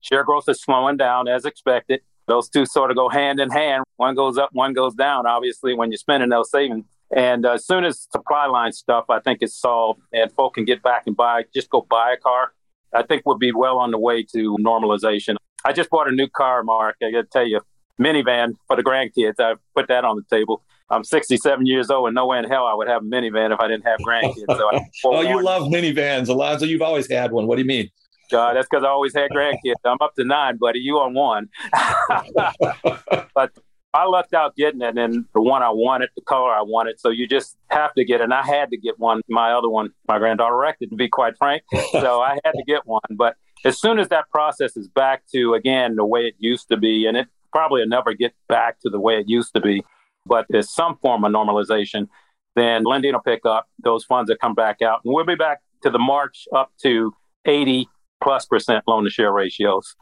share 0.05 0.23
growth 0.23 0.47
is 0.47 0.61
slowing 0.61 0.97
down 0.97 1.27
as 1.27 1.45
expected. 1.45 2.01
Those 2.27 2.49
two 2.49 2.65
sort 2.65 2.91
of 2.91 2.97
go 2.97 3.09
hand 3.09 3.39
in 3.39 3.49
hand. 3.49 3.83
One 3.97 4.15
goes 4.15 4.37
up, 4.37 4.49
one 4.51 4.73
goes 4.73 4.95
down, 4.95 5.27
obviously, 5.27 5.73
when 5.73 5.91
you're 5.91 5.97
spending 5.97 6.29
those 6.29 6.49
savings. 6.49 6.85
And 7.15 7.45
uh, 7.45 7.53
as 7.53 7.65
soon 7.65 7.85
as 7.85 8.07
supply 8.11 8.47
line 8.47 8.73
stuff, 8.73 9.05
I 9.09 9.19
think 9.19 9.43
is 9.43 9.55
solved 9.55 10.01
and 10.11 10.31
folk 10.31 10.55
can 10.55 10.65
get 10.65 10.81
back 10.81 11.03
and 11.05 11.15
buy, 11.15 11.43
just 11.53 11.69
go 11.69 11.85
buy 11.87 12.13
a 12.13 12.17
car, 12.17 12.53
I 12.93 13.03
think 13.03 13.23
we'll 13.25 13.37
be 13.37 13.51
well 13.51 13.77
on 13.77 13.91
the 13.91 13.99
way 13.99 14.23
to 14.33 14.57
normalization. 14.59 15.35
I 15.63 15.73
just 15.73 15.89
bought 15.89 16.07
a 16.07 16.11
new 16.11 16.27
car, 16.27 16.63
Mark. 16.63 16.95
I 17.03 17.11
got 17.11 17.21
to 17.21 17.27
tell 17.31 17.47
you, 17.47 17.61
minivan 17.99 18.53
for 18.67 18.75
the 18.75 18.83
grandkids. 18.83 19.35
I 19.39 19.55
put 19.75 19.87
that 19.87 20.03
on 20.03 20.15
the 20.15 20.35
table. 20.35 20.63
I'm 20.89 21.03
67 21.03 21.65
years 21.65 21.89
old, 21.89 22.07
and 22.07 22.15
no 22.15 22.27
way 22.27 22.37
in 22.39 22.45
hell 22.45 22.65
I 22.65 22.73
would 22.75 22.87
have 22.87 23.01
a 23.01 23.05
minivan 23.05 23.51
if 23.51 23.59
I 23.59 23.67
didn't 23.67 23.85
have 23.85 23.99
grandkids. 23.99 24.45
So 24.47 24.69
oh, 25.05 25.21
you 25.21 25.43
love 25.43 25.63
minivans, 25.63 26.29
Alonzo. 26.29 26.65
You've 26.65 26.83
always 26.83 27.09
had 27.09 27.31
one. 27.31 27.47
What 27.47 27.55
do 27.55 27.61
you 27.61 27.67
mean? 27.67 27.89
God, 28.29 28.55
that's 28.55 28.67
because 28.69 28.83
I 28.83 28.89
always 28.89 29.13
had 29.15 29.31
grandkids. 29.31 29.75
I'm 29.83 29.97
up 30.01 30.15
to 30.15 30.23
nine, 30.23 30.57
buddy. 30.57 30.79
You 30.79 30.99
on 30.99 31.13
one. 31.13 31.49
but 33.33 33.51
I 33.95 34.05
lucked 34.07 34.33
out 34.33 34.57
getting 34.57 34.81
it 34.81 34.89
and 34.89 34.97
then 34.97 35.25
the 35.33 35.41
one 35.41 35.63
I 35.63 35.69
wanted, 35.69 36.09
the 36.17 36.21
color 36.21 36.51
I 36.51 36.61
wanted. 36.63 36.99
So 36.99 37.09
you 37.09 37.27
just 37.27 37.55
have 37.69 37.93
to 37.93 38.03
get 38.03 38.19
it. 38.19 38.25
And 38.25 38.33
I 38.33 38.43
had 38.43 38.69
to 38.71 38.77
get 38.77 38.99
one. 38.99 39.21
My 39.29 39.53
other 39.53 39.69
one, 39.69 39.91
my 40.07 40.17
granddaughter 40.17 40.57
wrecked 40.57 40.81
it, 40.81 40.89
to 40.89 40.97
be 40.97 41.07
quite 41.07 41.37
frank. 41.37 41.63
So 41.91 42.19
I 42.21 42.37
had 42.43 42.51
to 42.51 42.63
get 42.67 42.85
one. 42.85 43.01
But 43.11 43.37
as 43.63 43.79
soon 43.79 43.99
as 43.99 44.09
that 44.09 44.29
process 44.29 44.75
is 44.75 44.89
back 44.89 45.23
to, 45.33 45.53
again, 45.53 45.95
the 45.95 46.05
way 46.05 46.27
it 46.27 46.35
used 46.39 46.67
to 46.69 46.77
be, 46.77 47.05
and 47.05 47.15
it 47.15 47.27
probably 47.53 47.81
will 47.81 47.87
never 47.87 48.13
get 48.13 48.33
back 48.49 48.79
to 48.81 48.89
the 48.89 48.99
way 48.99 49.17
it 49.17 49.29
used 49.29 49.53
to 49.55 49.61
be, 49.61 49.81
but 50.25 50.45
there's 50.49 50.69
some 50.69 50.97
form 50.97 51.23
of 51.23 51.31
normalization, 51.31 52.09
then 52.55 52.83
lending 52.83 53.13
will 53.13 53.21
pick 53.21 53.45
up. 53.45 53.67
Those 53.81 54.03
funds 54.03 54.29
will 54.29 54.37
come 54.37 54.55
back 54.55 54.81
out. 54.81 55.01
And 55.05 55.13
we'll 55.13 55.25
be 55.25 55.35
back 55.35 55.61
to 55.83 55.89
the 55.89 55.99
march 55.99 56.47
up 56.53 56.71
to 56.83 57.13
80 57.45 57.87
plus 58.23 58.45
percent 58.45 58.83
loan 58.87 59.03
to 59.03 59.09
share 59.09 59.31
ratios. 59.31 59.95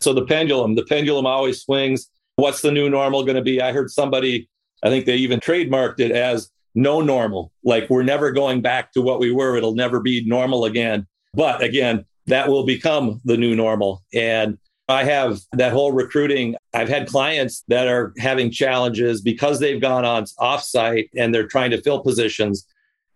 So 0.00 0.12
the 0.12 0.24
pendulum, 0.24 0.74
the 0.74 0.84
pendulum 0.84 1.26
always 1.26 1.62
swings 1.62 2.08
what's 2.36 2.62
the 2.62 2.72
new 2.72 2.88
normal 2.88 3.24
going 3.24 3.36
to 3.36 3.42
be? 3.42 3.60
I 3.60 3.72
heard 3.72 3.90
somebody, 3.90 4.48
I 4.82 4.88
think 4.88 5.06
they 5.06 5.16
even 5.16 5.40
trademarked 5.40 6.00
it 6.00 6.10
as 6.10 6.50
no 6.74 7.00
normal. 7.00 7.52
Like 7.62 7.88
we're 7.90 8.02
never 8.02 8.32
going 8.32 8.62
back 8.62 8.92
to 8.92 9.02
what 9.02 9.20
we 9.20 9.30
were. 9.30 9.56
It'll 9.56 9.74
never 9.74 10.00
be 10.00 10.24
normal 10.26 10.64
again. 10.64 11.06
But 11.34 11.62
again, 11.62 12.04
that 12.26 12.48
will 12.48 12.64
become 12.64 13.20
the 13.24 13.36
new 13.36 13.54
normal. 13.54 14.02
And 14.14 14.58
I 14.88 15.04
have 15.04 15.40
that 15.52 15.72
whole 15.72 15.92
recruiting. 15.92 16.56
I've 16.74 16.88
had 16.88 17.08
clients 17.08 17.64
that 17.68 17.88
are 17.88 18.12
having 18.18 18.50
challenges 18.50 19.20
because 19.20 19.60
they've 19.60 19.80
gone 19.80 20.04
on 20.04 20.24
offsite 20.38 21.08
and 21.16 21.34
they're 21.34 21.46
trying 21.46 21.70
to 21.70 21.80
fill 21.80 22.02
positions. 22.02 22.66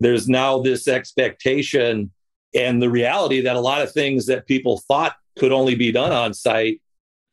There's 0.01 0.29
now 0.29 0.61
this 0.61 0.89
expectation 0.89 2.11
and 2.55 2.81
the 2.83 2.91
reality 2.91 3.41
that 3.43 3.57
a 3.57 3.61
lot 3.61 3.83
of 3.83 3.93
things 3.93 4.27
that 4.27 4.47
people 4.47 4.83
thought 4.89 5.17
could 5.39 5.53
only 5.53 5.75
be 5.75 5.93
done 5.93 6.13
on 6.13 6.33
site 6.33 6.81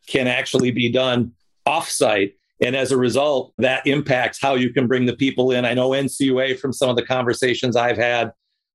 can 0.08 0.28
actually 0.28 0.72
be 0.72 0.92
done 0.92 1.32
offsite. 1.68 2.34
And 2.62 2.76
as 2.76 2.92
a 2.92 2.98
result, 2.98 3.54
that 3.58 3.86
impacts 3.88 4.42
how 4.42 4.56
you 4.56 4.72
can 4.72 4.88
bring 4.88 5.06
the 5.06 5.16
people 5.16 5.52
in. 5.52 5.66
I 5.66 5.74
know 5.74 5.92
NCUA 5.92 6.60
from 6.60 6.74
some 6.74 6.90
of 6.90 6.96
the 6.96 7.06
conversations 7.06 7.76
I've 7.76 7.98
had, 7.98 8.32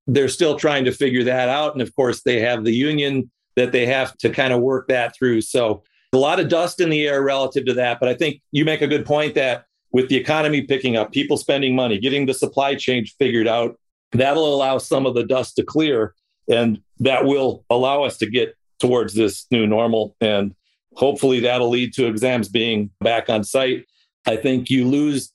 they're 0.07 0.29
still 0.29 0.57
trying 0.57 0.85
to 0.87 0.92
figure 0.92 1.24
that 1.24 1.48
out. 1.48 1.74
And 1.74 1.83
of 1.83 1.94
course, 1.94 2.22
they 2.22 2.40
have 2.40 2.64
the 2.64 2.72
union 2.72 3.31
that 3.57 3.72
they 3.72 3.87
have 3.87 4.16
to 4.18 4.31
kind 4.31 4.53
of 4.53 4.61
work 4.61 4.88
that 4.88 5.14
through. 5.16 5.42
So 5.42 5.83
a 6.12 6.16
lot 6.16 6.40
of 6.40 6.48
dust 6.48 6.81
in 6.81 6.90
the 6.90 7.07
air 7.07 7.22
relative 7.22 7.66
to 7.66 7.74
that. 7.74 8.01
But 8.01 8.09
I 8.09 8.14
think 8.14 8.40
you 8.53 8.64
make 8.64 8.81
a 8.81 8.87
good 8.87 9.05
point 9.05 9.35
that 9.35 9.64
with 9.92 10.09
the 10.09 10.16
economy 10.16 10.62
picking 10.62 10.96
up, 10.96 11.12
people 11.12 11.37
spending 11.37 11.74
money, 11.74 11.98
getting 11.98 12.27
the 12.27 12.35
supply 12.35 12.74
chain 12.74 13.05
figured 13.18 13.48
out, 13.48 13.79
that'll 14.12 14.55
allow 14.55 14.79
some 14.79 15.07
of 15.07 15.14
the 15.14 15.24
dust 15.24 15.57
to 15.57 15.62
clear. 15.62 16.14
And 16.49 16.81
that 17.01 17.25
will 17.25 17.65
allow 17.71 18.03
us 18.03 18.17
to 18.19 18.31
get 18.31 18.57
towards 18.79 19.15
this 19.15 19.47
new 19.51 19.67
normal. 19.67 20.17
And 20.21 20.55
hopefully 20.95 21.41
that'll 21.41 21.69
lead 21.69 21.93
to 21.95 22.07
exams 22.07 22.49
being 22.49 22.91
back 23.01 23.29
on 23.29 23.45
site. 23.45 23.87
I 24.27 24.37
think 24.37 24.71
you 24.71 24.87
lose. 24.87 25.33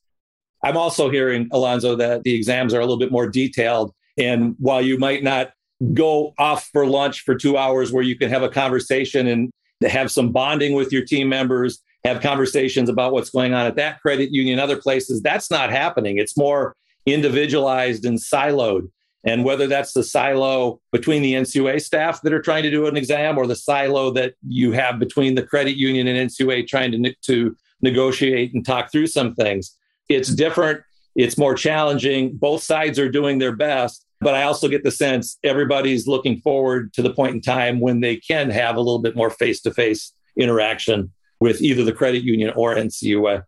I'm 0.63 0.77
also 0.77 1.09
hearing, 1.09 1.49
Alonzo, 1.51 1.95
that 1.95 2.23
the 2.23 2.35
exams 2.35 2.73
are 2.73 2.79
a 2.79 2.83
little 2.83 2.97
bit 2.97 3.11
more 3.11 3.27
detailed. 3.27 3.93
And 4.17 4.55
while 4.59 4.81
you 4.81 4.97
might 4.97 5.23
not 5.23 5.51
go 5.93 6.33
off 6.37 6.69
for 6.71 6.85
lunch 6.85 7.21
for 7.21 7.35
two 7.35 7.57
hours 7.57 7.91
where 7.91 8.03
you 8.03 8.17
can 8.17 8.29
have 8.29 8.43
a 8.43 8.49
conversation 8.49 9.27
and 9.27 9.51
have 9.81 10.11
some 10.11 10.31
bonding 10.31 10.73
with 10.73 10.93
your 10.93 11.03
team 11.03 11.27
members, 11.27 11.79
have 12.05 12.21
conversations 12.21 12.89
about 12.89 13.13
what's 13.13 13.29
going 13.29 13.53
on 13.53 13.65
at 13.65 13.75
that 13.75 14.01
credit 14.01 14.31
union, 14.31 14.59
other 14.59 14.77
places, 14.77 15.21
that's 15.21 15.49
not 15.49 15.69
happening. 15.69 16.17
It's 16.17 16.37
more 16.37 16.75
individualized 17.05 18.05
and 18.05 18.17
siloed. 18.17 18.89
And 19.25 19.45
whether 19.45 19.67
that's 19.67 19.93
the 19.93 20.03
silo 20.03 20.81
between 20.91 21.21
the 21.21 21.33
NCUA 21.33 21.81
staff 21.81 22.21
that 22.21 22.33
are 22.33 22.41
trying 22.41 22.63
to 22.63 22.71
do 22.71 22.87
an 22.87 22.97
exam 22.97 23.37
or 23.37 23.47
the 23.47 23.55
silo 23.55 24.11
that 24.11 24.33
you 24.45 24.73
have 24.73 24.99
between 24.99 25.35
the 25.35 25.43
credit 25.43 25.77
union 25.77 26.07
and 26.07 26.29
NCUA 26.29 26.67
trying 26.67 26.91
to, 26.91 27.13
to 27.23 27.55
negotiate 27.81 28.53
and 28.53 28.65
talk 28.65 28.91
through 28.91 29.07
some 29.07 29.33
things, 29.33 29.77
it's 30.09 30.29
different. 30.33 30.81
It's 31.15 31.37
more 31.37 31.55
challenging. 31.55 32.35
Both 32.35 32.63
sides 32.63 32.99
are 32.99 33.09
doing 33.09 33.39
their 33.39 33.55
best. 33.55 34.05
But 34.19 34.35
I 34.35 34.43
also 34.43 34.67
get 34.67 34.83
the 34.83 34.91
sense 34.91 35.37
everybody's 35.43 36.07
looking 36.07 36.39
forward 36.39 36.93
to 36.93 37.01
the 37.01 37.13
point 37.13 37.35
in 37.35 37.41
time 37.41 37.79
when 37.79 37.99
they 37.99 38.15
can 38.17 38.49
have 38.49 38.75
a 38.75 38.79
little 38.79 39.01
bit 39.01 39.15
more 39.15 39.29
face 39.29 39.61
to 39.61 39.73
face 39.73 40.13
interaction 40.37 41.11
with 41.39 41.61
either 41.61 41.83
the 41.83 41.91
credit 41.91 42.23
union 42.23 42.53
or 42.55 42.75
NCUA. 42.75 43.43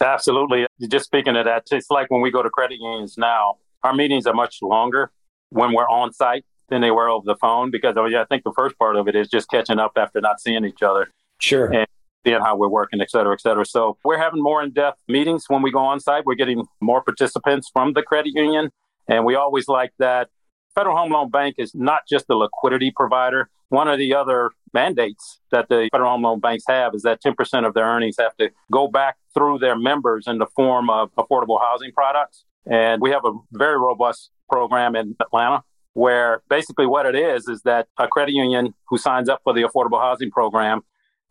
Absolutely. 0.00 0.66
Just 0.88 1.06
speaking 1.06 1.36
of 1.36 1.44
that, 1.44 1.64
it's 1.70 1.90
like 1.90 2.10
when 2.10 2.22
we 2.22 2.30
go 2.30 2.42
to 2.42 2.50
credit 2.50 2.78
unions 2.80 3.18
now, 3.18 3.56
our 3.84 3.94
meetings 3.94 4.26
are 4.26 4.34
much 4.34 4.58
longer 4.62 5.10
when 5.50 5.72
we're 5.72 5.88
on 5.88 6.12
site 6.12 6.44
than 6.68 6.80
they 6.80 6.90
were 6.90 7.08
over 7.08 7.24
the 7.24 7.36
phone 7.36 7.70
because 7.70 7.96
oh, 7.96 8.06
yeah, 8.06 8.22
I 8.22 8.24
think 8.24 8.44
the 8.44 8.52
first 8.56 8.78
part 8.78 8.96
of 8.96 9.08
it 9.08 9.14
is 9.14 9.28
just 9.28 9.50
catching 9.50 9.78
up 9.78 9.92
after 9.96 10.20
not 10.20 10.40
seeing 10.40 10.64
each 10.64 10.82
other. 10.82 11.08
Sure. 11.38 11.72
And 11.72 11.86
seeing 12.24 12.40
how 12.40 12.56
we're 12.56 12.68
working, 12.68 13.00
et 13.00 13.10
cetera, 13.10 13.34
et 13.34 13.40
cetera. 13.40 13.66
So 13.66 13.98
we're 14.04 14.18
having 14.18 14.42
more 14.42 14.62
in-depth 14.62 15.00
meetings 15.08 15.44
when 15.48 15.62
we 15.62 15.70
go 15.70 15.80
on 15.80 16.00
site. 16.00 16.24
We're 16.24 16.36
getting 16.36 16.64
more 16.80 17.02
participants 17.02 17.68
from 17.72 17.92
the 17.94 18.02
credit 18.02 18.32
union. 18.34 18.70
And 19.08 19.24
we 19.24 19.34
always 19.34 19.68
like 19.68 19.92
that. 19.98 20.28
Federal 20.74 20.96
Home 20.96 21.12
Loan 21.12 21.30
Bank 21.30 21.56
is 21.58 21.74
not 21.74 22.02
just 22.08 22.26
a 22.30 22.36
liquidity 22.36 22.92
provider. 22.94 23.50
One 23.68 23.88
of 23.88 23.98
the 23.98 24.14
other 24.14 24.50
mandates 24.72 25.40
that 25.50 25.68
the 25.68 25.88
Federal 25.92 26.10
Home 26.10 26.22
Loan 26.22 26.40
Banks 26.40 26.64
have 26.68 26.94
is 26.94 27.02
that 27.02 27.22
10% 27.22 27.66
of 27.66 27.74
their 27.74 27.84
earnings 27.84 28.16
have 28.18 28.36
to 28.36 28.50
go 28.70 28.88
back 28.88 29.16
through 29.34 29.58
their 29.58 29.76
members 29.76 30.26
in 30.26 30.38
the 30.38 30.46
form 30.46 30.88
of 30.88 31.10
affordable 31.16 31.60
housing 31.60 31.92
products. 31.92 32.44
And 32.70 33.00
we 33.02 33.10
have 33.10 33.24
a 33.24 33.32
very 33.52 33.78
robust 33.78 34.30
program 34.50 34.94
in 34.96 35.16
Atlanta 35.20 35.62
where 35.94 36.42
basically 36.48 36.86
what 36.86 37.06
it 37.06 37.14
is 37.14 37.48
is 37.48 37.62
that 37.62 37.86
a 37.98 38.08
credit 38.08 38.32
union 38.32 38.74
who 38.88 38.96
signs 38.96 39.28
up 39.28 39.40
for 39.44 39.52
the 39.52 39.62
affordable 39.62 40.00
housing 40.00 40.30
program 40.30 40.80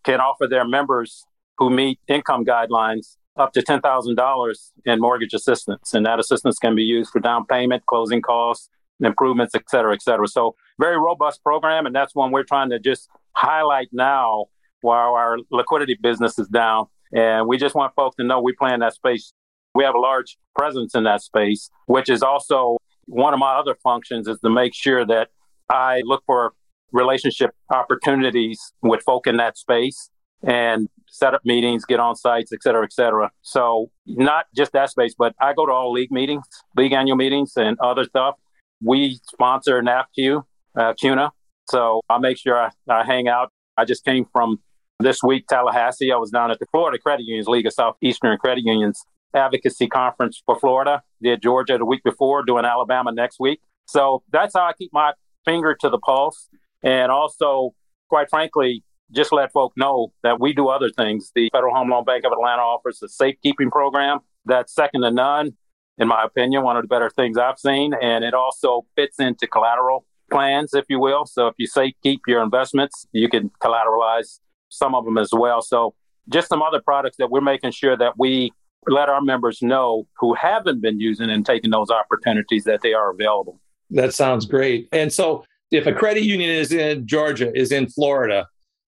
can 0.04 0.20
offer 0.20 0.48
their 0.48 0.68
members 0.68 1.24
who 1.58 1.70
meet 1.70 2.00
income 2.08 2.46
guidelines 2.46 3.18
up 3.38 3.54
to 3.54 3.62
$10,000 3.62 4.72
in 4.86 5.00
mortgage 5.00 5.34
assistance. 5.34 5.94
And 5.94 6.06
that 6.06 6.20
assistance 6.20 6.60
can 6.60 6.76
be 6.76 6.84
used 6.84 7.12
for 7.12 7.20
down 7.20 7.46
payment, 7.46 7.86
closing 7.86 8.22
costs, 8.22 8.70
improvements, 9.00 9.56
et 9.56 9.64
cetera, 9.70 9.94
et 9.94 10.02
cetera. 10.02 10.28
So 10.28 10.56
very 10.80 10.98
robust 10.98 11.44
program. 11.44 11.86
And 11.86 11.96
that's 11.96 12.14
one 12.14 12.32
we're 12.32 12.44
trying 12.44 12.70
to 12.70 12.80
just 12.80 13.10
highlight 13.34 13.90
now 13.92 14.46
while 14.82 15.14
our 15.14 15.38
liquidity 15.50 15.98
business 16.00 16.38
is 16.38 16.48
down. 16.48 16.88
And 17.14 17.48
we 17.48 17.58
just 17.58 17.76
want 17.76 17.94
folks 17.96 18.16
to 18.18 18.24
know 18.24 18.42
we 18.42 18.54
play 18.54 18.74
in 18.74 18.80
that 18.82 18.94
space. 18.94 19.34
We 19.74 19.84
have 19.84 19.96
a 19.96 20.00
large 20.00 20.38
presence 20.56 20.96
in 20.96 21.04
that 21.04 21.22
space, 21.22 21.70
which 21.86 22.10
is 22.10 22.22
also 22.22 22.78
one 23.06 23.34
of 23.34 23.40
my 23.40 23.54
other 23.56 23.76
functions 23.84 24.28
is 24.28 24.40
to 24.40 24.50
make 24.50 24.74
sure 24.74 25.06
that 25.06 25.30
I 25.70 26.02
look 26.06 26.24
for 26.26 26.54
relationship 26.92 27.52
opportunities 27.70 28.60
with 28.82 29.02
folk 29.04 29.28
in 29.28 29.38
that 29.38 29.58
space 29.58 30.10
and 30.44 30.88
set 31.08 31.34
up 31.34 31.42
meetings, 31.46 31.86
get 31.86 32.00
on 32.00 32.16
sites, 32.16 32.52
et 32.52 32.62
cetera, 32.64 32.84
et 32.84 32.92
cetera. 32.92 33.32
So 33.42 33.92
not 34.06 34.46
just 34.56 34.74
that 34.74 34.90
space, 34.90 35.14
but 35.18 35.34
I 35.40 35.54
go 35.54 35.66
to 35.66 35.72
all 35.72 35.92
league 35.92 36.12
meetings, 36.12 36.44
league 36.76 36.94
annual 36.94 37.16
meetings 37.16 37.54
and 37.56 37.78
other 37.80 38.04
stuff. 38.06 38.36
We 38.84 39.20
sponsor 39.32 39.82
NAFCU, 39.82 40.44
uh, 40.78 40.94
CUNA. 41.00 41.32
So 41.70 42.02
I 42.10 42.18
make 42.18 42.38
sure 42.38 42.58
I, 42.58 42.72
I 42.90 43.06
hang 43.06 43.28
out. 43.28 43.52
I 43.78 43.86
just 43.86 44.04
came 44.04 44.26
from 44.34 44.60
this 45.00 45.24
week, 45.24 45.48
Tallahassee. 45.48 46.12
I 46.12 46.18
was 46.18 46.32
down 46.32 46.52
at 46.52 46.60
the 46.60 46.66
Florida 46.72 46.98
Credit 46.98 47.24
Unions 47.24 47.48
League 47.48 47.66
of 47.66 47.74
Southeastern 47.74 48.38
Credit 48.38 48.64
Unions 48.66 49.04
advocacy 49.34 49.88
conference 49.88 50.42
for 50.46 50.60
Florida. 50.60 51.04
Did 51.22 51.42
Georgia 51.42 51.78
the 51.78 51.86
week 51.86 52.04
before, 52.04 52.44
doing 52.44 52.66
Alabama 52.66 53.12
next 53.12 53.40
week. 53.40 53.62
So 53.86 54.24
that's 54.32 54.54
how 54.56 54.62
I 54.62 54.74
keep 54.74 54.92
my 54.94 55.14
finger 55.46 55.76
to 55.82 55.90
the 55.90 55.98
pulse. 55.98 56.50
And 56.84 57.12
also, 57.12 57.74
quite 58.10 58.30
frankly, 58.30 58.84
just 59.12 59.32
let 59.32 59.52
folk 59.52 59.74
know 59.76 60.14
that 60.24 60.40
we 60.40 60.54
do 60.54 60.70
other 60.70 60.90
things. 60.90 61.32
The 61.36 61.50
Federal 61.52 61.76
Home 61.76 61.90
Loan 61.90 62.06
Bank 62.06 62.24
of 62.26 62.32
Atlanta 62.32 62.62
offers 62.62 63.02
a 63.04 63.10
safekeeping 63.10 63.70
program 63.70 64.20
that's 64.46 64.74
second 64.74 65.02
to 65.02 65.12
none, 65.12 65.54
in 65.98 66.08
my 66.08 66.24
opinion, 66.24 66.64
one 66.64 66.78
of 66.78 66.84
the 66.84 66.88
better 66.88 67.10
things 67.10 67.38
I've 67.38 67.60
seen. 67.60 67.94
And 68.02 68.24
it 68.24 68.34
also 68.34 68.86
fits 68.96 69.20
into 69.20 69.48
collateral 69.48 70.06
plans, 70.32 70.74
if 70.74 70.86
you 70.90 71.00
will. 71.00 71.26
So 71.26 71.48
if 71.48 71.56
you 71.58 71.68
safekeep 71.68 72.20
your 72.26 72.42
investments, 72.42 73.06
you 73.12 73.28
can 73.30 73.52
collateralize 73.62 74.40
some 74.70 74.96
of 74.96 75.04
them 75.04 75.18
as 75.18 75.32
well. 75.34 75.62
So 75.62 75.94
just 76.30 76.48
some 76.48 76.62
other 76.62 76.80
products 76.80 77.18
that 77.18 77.30
we're 77.30 77.42
making 77.42 77.72
sure 77.72 77.98
that 77.98 78.18
we 78.18 78.54
let 78.88 79.10
our 79.10 79.22
members 79.22 79.62
know 79.62 80.08
who 80.20 80.34
haven't 80.34 80.82
been 80.82 81.00
using 81.00 81.30
and 81.30 81.46
taking 81.46 81.72
those 81.72 81.90
opportunities 81.90 82.64
that 82.64 82.82
they 82.82 82.94
are 82.94 83.12
available. 83.12 83.60
That 83.92 84.14
sounds 84.14 84.46
great. 84.46 84.88
And 84.92 85.12
so 85.12 85.44
if 85.70 85.86
a 85.86 85.94
credit 85.94 86.24
union 86.24 86.50
is 86.50 86.72
in 86.72 87.06
Georgia, 87.08 87.52
is 87.58 87.72
in 87.72 87.88
Florida, 87.90 88.48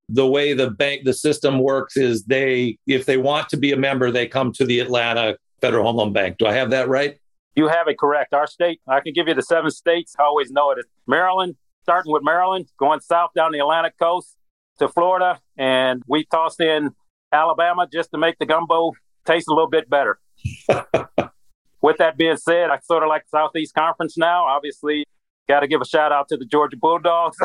the 0.10 0.27
way 0.27 0.53
the 0.53 0.69
bank 0.69 1.06
the 1.06 1.13
system 1.13 1.60
works 1.60 1.95
is 1.95 2.23
they 2.25 2.77
if 2.88 3.06
they 3.06 3.17
want 3.17 3.49
to 3.49 3.58
be 3.58 3.71
a 3.71 3.77
member, 3.77 4.12
they 4.12 4.27
come 4.27 4.51
to 4.53 4.65
the 4.65 4.79
Atlanta 4.79 5.38
Federal 5.62 5.86
Home 5.86 5.95
Loan 5.95 6.13
Bank. 6.13 6.38
Do 6.38 6.45
I 6.45 6.53
have 6.53 6.71
that 6.71 6.89
right? 6.89 7.17
You 7.56 7.67
have 7.67 7.88
it 7.88 7.97
correct. 7.97 8.34
Our 8.34 8.47
state, 8.47 8.82
I 8.88 8.99
can 8.99 9.13
give 9.13 9.27
you 9.27 9.34
the 9.34 9.43
seven 9.43 9.71
states. 9.71 10.15
I 10.19 10.23
always 10.23 10.51
know 10.51 10.71
it. 10.71 10.79
It's 10.79 10.89
Maryland, 11.08 11.56
starting 11.84 12.12
with 12.12 12.23
Maryland, 12.23 12.67
going 12.77 12.99
south 12.99 13.29
down 13.36 13.51
the 13.51 13.60
Atlantic 13.60 13.97
coast 13.97 14.36
to 14.79 14.88
Florida, 14.88 15.39
and 15.58 16.01
we 16.08 16.25
tossed 16.25 16.60
in 16.60 16.89
Alabama 17.32 17.88
just 17.91 18.12
to 18.12 18.17
make 18.17 18.38
the 18.39 18.45
gumbo 18.45 18.93
taste 19.25 19.47
a 19.47 19.53
little 19.53 19.69
bit 19.69 19.89
better. 19.89 20.19
with 21.81 21.97
that 21.97 22.17
being 22.17 22.38
said, 22.38 22.69
I 22.69 22.79
sort 22.79 23.03
of 23.03 23.09
like 23.09 23.23
Southeast 23.29 23.73
Conference 23.73 24.17
now. 24.17 24.45
Obviously, 24.45 25.05
got 25.47 25.62
to 25.62 25.67
give 25.67 25.81
a 25.81 25.86
shout 25.86 26.12
out 26.12 26.27
to 26.29 26.38
the 26.38 26.45
Georgia 26.45 26.77
Bulldogs, 26.77 27.38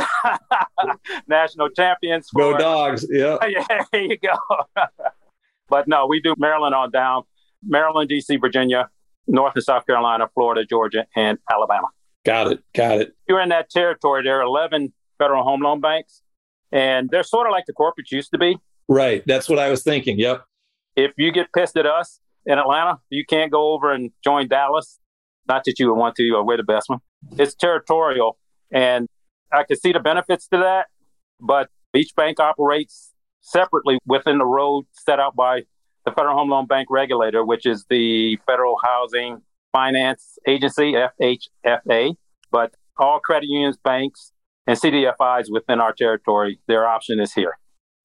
national 1.29 1.71
champions. 1.71 2.29
For, 2.33 2.53
go 2.53 2.59
Dogs! 2.59 3.07
Yeah, 3.11 3.37
yeah, 3.49 3.85
there 3.93 4.03
you 4.03 4.19
go. 4.19 4.37
but 5.69 5.89
no, 5.89 6.07
we 6.07 6.21
do 6.21 6.35
Maryland 6.39 6.75
on 6.75 6.91
down, 6.91 7.25
Maryland, 7.63 8.09
D.C., 8.09 8.37
Virginia, 8.37 8.89
North 9.27 9.55
and 9.55 9.65
South 9.65 9.87
Carolina, 9.87 10.29
Florida, 10.35 10.65
Georgia, 10.65 11.07
and 11.15 11.39
Alabama. 11.51 11.89
Got 12.25 12.53
it. 12.53 12.61
Got 12.75 13.01
it. 13.01 13.17
You're 13.29 13.41
in 13.41 13.51
that 13.51 13.71
territory. 13.71 14.23
There 14.23 14.39
are 14.39 14.43
11 14.43 14.93
federal 15.19 15.45
home 15.45 15.61
loan 15.63 15.81
banks, 15.81 16.23
and 16.73 17.09
they're 17.11 17.23
sort 17.23 17.47
of 17.47 17.53
like 17.53 17.65
the 17.67 17.73
corporates 17.73 18.11
used 18.11 18.31
to 18.33 18.39
be. 18.39 18.57
Right. 18.89 19.23
That's 19.27 19.49
what 19.49 19.59
I 19.59 19.71
was 19.71 19.83
thinking. 19.83 20.19
Yep. 20.19 20.45
If 20.99 21.13
you 21.17 21.31
get 21.31 21.53
pissed 21.53 21.77
at 21.77 21.87
us 21.87 22.19
in 22.45 22.59
Atlanta, 22.59 22.99
you 23.09 23.25
can't 23.25 23.53
go 23.53 23.73
over 23.73 23.93
and 23.93 24.11
join 24.25 24.49
Dallas. 24.49 24.99
Not 25.47 25.63
that 25.65 25.79
you 25.79 25.87
would 25.87 25.97
want 25.97 26.17
to, 26.17 26.29
or 26.31 26.45
we're 26.45 26.57
the 26.57 26.65
best 26.65 26.89
one. 26.89 26.99
It's 27.39 27.55
territorial. 27.55 28.37
And 28.73 29.07
I 29.53 29.63
can 29.63 29.77
see 29.77 29.93
the 29.93 30.01
benefits 30.01 30.49
to 30.49 30.57
that, 30.59 30.87
but 31.41 31.69
each 31.95 32.17
bank 32.17 32.41
operates 32.41 33.13
separately 33.41 34.01
within 34.07 34.39
the 34.39 34.45
road 34.45 34.87
set 34.91 35.21
out 35.21 35.37
by 35.37 35.63
the 36.05 36.11
Federal 36.11 36.37
Home 36.37 36.51
Loan 36.51 36.67
Bank 36.67 36.89
regulator, 36.91 37.45
which 37.45 37.65
is 37.65 37.87
the 37.89 38.37
Federal 38.45 38.77
Housing 38.83 39.41
Finance 39.71 40.37
Agency, 40.49 40.95
FHFA. 40.95 42.17
But 42.51 42.75
all 42.99 43.21
credit 43.21 43.49
unions, 43.49 43.77
banks, 43.77 44.33
and 44.67 44.77
CDFIs 44.77 45.45
within 45.49 45.81
our 45.81 45.93
territory, 45.93 46.59
their 46.67 46.89
option 46.89 47.21
is 47.21 47.33
here 47.35 47.57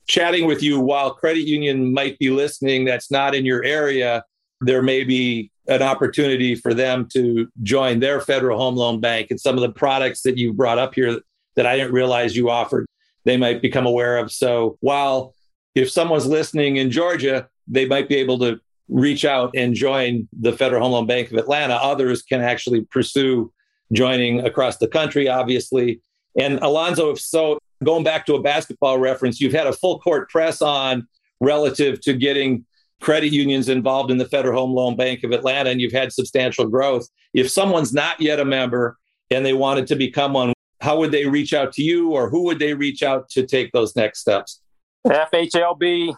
chatting 0.07 0.45
with 0.45 0.61
you 0.61 0.79
while 0.79 1.13
credit 1.13 1.47
union 1.47 1.93
might 1.93 2.17
be 2.19 2.29
listening 2.29 2.85
that's 2.85 3.09
not 3.09 3.33
in 3.33 3.45
your 3.45 3.63
area 3.63 4.23
there 4.61 4.81
may 4.81 5.03
be 5.03 5.51
an 5.67 5.81
opportunity 5.81 6.55
for 6.55 6.73
them 6.73 7.07
to 7.13 7.47
join 7.61 7.99
their 7.99 8.19
federal 8.19 8.57
home 8.57 8.75
loan 8.75 8.99
bank 8.99 9.27
and 9.29 9.39
some 9.39 9.55
of 9.55 9.61
the 9.61 9.71
products 9.71 10.21
that 10.21 10.37
you 10.37 10.53
brought 10.53 10.77
up 10.77 10.93
here 10.93 11.21
that 11.55 11.65
I 11.65 11.77
didn't 11.77 11.93
realize 11.93 12.35
you 12.35 12.49
offered 12.49 12.85
they 13.25 13.37
might 13.37 13.61
become 13.61 13.85
aware 13.85 14.17
of. 14.17 14.31
So 14.33 14.77
while 14.81 15.33
if 15.75 15.89
someone's 15.89 16.25
listening 16.25 16.77
in 16.77 16.91
Georgia 16.91 17.47
they 17.67 17.85
might 17.85 18.09
be 18.09 18.15
able 18.15 18.39
to 18.39 18.59
reach 18.89 19.23
out 19.23 19.51
and 19.55 19.73
join 19.73 20.27
the 20.37 20.51
Federal 20.51 20.81
Home 20.83 20.91
Loan 20.91 21.07
Bank 21.07 21.31
of 21.31 21.37
Atlanta. 21.37 21.75
Others 21.75 22.21
can 22.23 22.41
actually 22.41 22.81
pursue 22.81 23.51
joining 23.93 24.45
across 24.45 24.77
the 24.77 24.87
country 24.87 25.29
obviously. 25.29 26.01
And 26.37 26.59
Alonzo 26.59 27.11
if 27.11 27.21
so 27.21 27.59
going 27.83 28.03
back 28.03 28.25
to 28.25 28.35
a 28.35 28.41
basketball 28.41 28.97
reference, 28.99 29.39
you've 29.39 29.53
had 29.53 29.67
a 29.67 29.73
full 29.73 29.99
court 29.99 30.29
press 30.29 30.61
on 30.61 31.07
relative 31.39 32.01
to 32.01 32.13
getting 32.13 32.65
credit 33.01 33.33
unions 33.33 33.69
involved 33.69 34.11
in 34.11 34.17
the 34.17 34.25
Federal 34.25 34.59
Home 34.59 34.73
Loan 34.73 34.95
Bank 34.95 35.23
of 35.23 35.31
Atlanta, 35.31 35.69
and 35.69 35.81
you've 35.81 35.91
had 35.91 36.11
substantial 36.13 36.65
growth. 36.67 37.07
If 37.33 37.49
someone's 37.49 37.93
not 37.93 38.21
yet 38.21 38.39
a 38.39 38.45
member 38.45 38.97
and 39.29 39.45
they 39.45 39.53
wanted 39.53 39.87
to 39.87 39.95
become 39.95 40.33
one, 40.33 40.53
how 40.79 40.97
would 40.99 41.11
they 41.11 41.25
reach 41.25 41.53
out 41.53 41.73
to 41.73 41.81
you 41.81 42.11
or 42.11 42.29
who 42.29 42.43
would 42.43 42.59
they 42.59 42.73
reach 42.73 43.03
out 43.03 43.29
to 43.29 43.45
take 43.45 43.71
those 43.71 43.95
next 43.95 44.19
steps? 44.19 44.61
FHLBATL.com. 45.07 46.17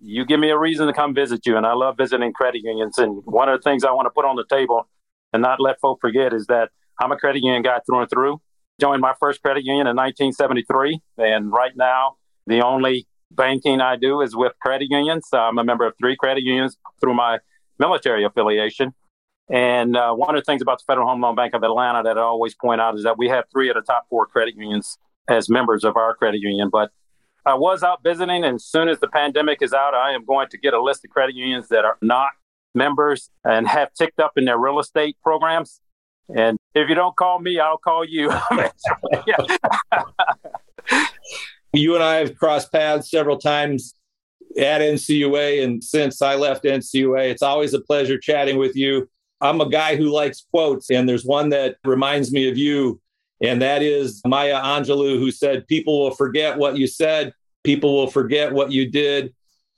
you 0.00 0.24
give 0.24 0.40
me 0.40 0.50
a 0.50 0.58
reason 0.58 0.86
to 0.86 0.92
come 0.92 1.14
visit 1.14 1.46
you. 1.46 1.56
And 1.56 1.66
I 1.66 1.74
love 1.74 1.96
visiting 1.96 2.32
credit 2.32 2.62
unions. 2.62 2.98
And 2.98 3.22
one 3.24 3.48
of 3.48 3.58
the 3.58 3.62
things 3.62 3.84
I 3.84 3.92
want 3.92 4.06
to 4.06 4.10
put 4.10 4.24
on 4.24 4.36
the 4.36 4.44
table 4.48 4.88
and 5.32 5.42
not 5.42 5.60
let 5.60 5.80
folk 5.80 6.00
forget 6.00 6.32
is 6.32 6.46
that 6.46 6.70
I'm 7.00 7.12
a 7.12 7.16
credit 7.16 7.42
union 7.42 7.62
guy 7.62 7.80
through 7.86 8.00
and 8.00 8.10
through. 8.10 8.40
Joined 8.80 9.00
my 9.00 9.14
first 9.20 9.42
credit 9.42 9.64
union 9.64 9.86
in 9.86 9.96
1973. 9.96 11.00
And 11.18 11.52
right 11.52 11.76
now, 11.76 12.16
the 12.46 12.62
only 12.62 13.06
banking 13.30 13.80
I 13.80 13.96
do 13.96 14.20
is 14.20 14.34
with 14.34 14.52
credit 14.60 14.88
unions. 14.90 15.28
I'm 15.32 15.58
a 15.58 15.64
member 15.64 15.86
of 15.86 15.94
three 15.98 16.16
credit 16.16 16.44
unions 16.44 16.76
through 17.00 17.14
my 17.14 17.38
military 17.78 18.24
affiliation. 18.24 18.94
And 19.50 19.96
uh, 19.96 20.12
one 20.14 20.34
of 20.34 20.40
the 20.40 20.44
things 20.44 20.60
about 20.60 20.78
the 20.78 20.84
Federal 20.86 21.08
Home 21.08 21.22
Loan 21.22 21.34
Bank 21.34 21.54
of 21.54 21.62
Atlanta 21.62 22.02
that 22.02 22.18
I 22.18 22.22
always 22.22 22.54
point 22.54 22.80
out 22.80 22.96
is 22.96 23.04
that 23.04 23.16
we 23.16 23.28
have 23.28 23.44
three 23.50 23.70
of 23.70 23.76
the 23.76 23.82
top 23.82 24.06
four 24.10 24.26
credit 24.26 24.56
unions 24.56 24.98
as 25.28 25.48
members 25.48 25.84
of 25.84 25.96
our 25.96 26.14
credit 26.14 26.40
union. 26.40 26.68
But 26.70 26.90
I 27.46 27.54
was 27.54 27.82
out 27.82 28.02
visiting, 28.02 28.44
and 28.44 28.56
as 28.56 28.64
soon 28.64 28.88
as 28.88 29.00
the 29.00 29.08
pandemic 29.08 29.62
is 29.62 29.72
out, 29.72 29.94
I 29.94 30.12
am 30.12 30.24
going 30.24 30.48
to 30.48 30.58
get 30.58 30.74
a 30.74 30.82
list 30.82 31.04
of 31.04 31.10
credit 31.10 31.34
unions 31.34 31.68
that 31.68 31.84
are 31.84 31.96
not 32.02 32.30
members 32.74 33.30
and 33.44 33.66
have 33.66 33.94
ticked 33.94 34.20
up 34.20 34.32
in 34.36 34.44
their 34.44 34.58
real 34.58 34.78
estate 34.78 35.16
programs. 35.22 35.80
And 36.34 36.58
if 36.74 36.88
you 36.90 36.94
don't 36.94 37.16
call 37.16 37.40
me, 37.40 37.58
I'll 37.58 37.78
call 37.78 38.04
you. 38.04 38.30
you 41.72 41.94
and 41.94 42.04
I 42.04 42.16
have 42.16 42.36
crossed 42.36 42.70
paths 42.70 43.10
several 43.10 43.38
times 43.38 43.94
at 44.58 44.82
NCUA. 44.82 45.64
And 45.64 45.82
since 45.82 46.20
I 46.20 46.34
left 46.34 46.64
NCUA, 46.64 47.30
it's 47.30 47.42
always 47.42 47.72
a 47.72 47.80
pleasure 47.80 48.18
chatting 48.18 48.58
with 48.58 48.76
you. 48.76 49.08
I'm 49.40 49.60
a 49.60 49.68
guy 49.68 49.96
who 49.96 50.10
likes 50.10 50.46
quotes, 50.50 50.90
and 50.90 51.08
there's 51.08 51.24
one 51.24 51.50
that 51.50 51.76
reminds 51.84 52.32
me 52.32 52.48
of 52.48 52.58
you, 52.58 53.00
and 53.40 53.62
that 53.62 53.82
is 53.82 54.20
Maya 54.26 54.60
Angelou, 54.60 55.18
who 55.18 55.30
said, 55.30 55.66
People 55.68 56.00
will 56.00 56.10
forget 56.10 56.58
what 56.58 56.76
you 56.76 56.86
said, 56.86 57.32
people 57.64 57.94
will 57.94 58.10
forget 58.10 58.52
what 58.52 58.72
you 58.72 58.90
did, 58.90 59.34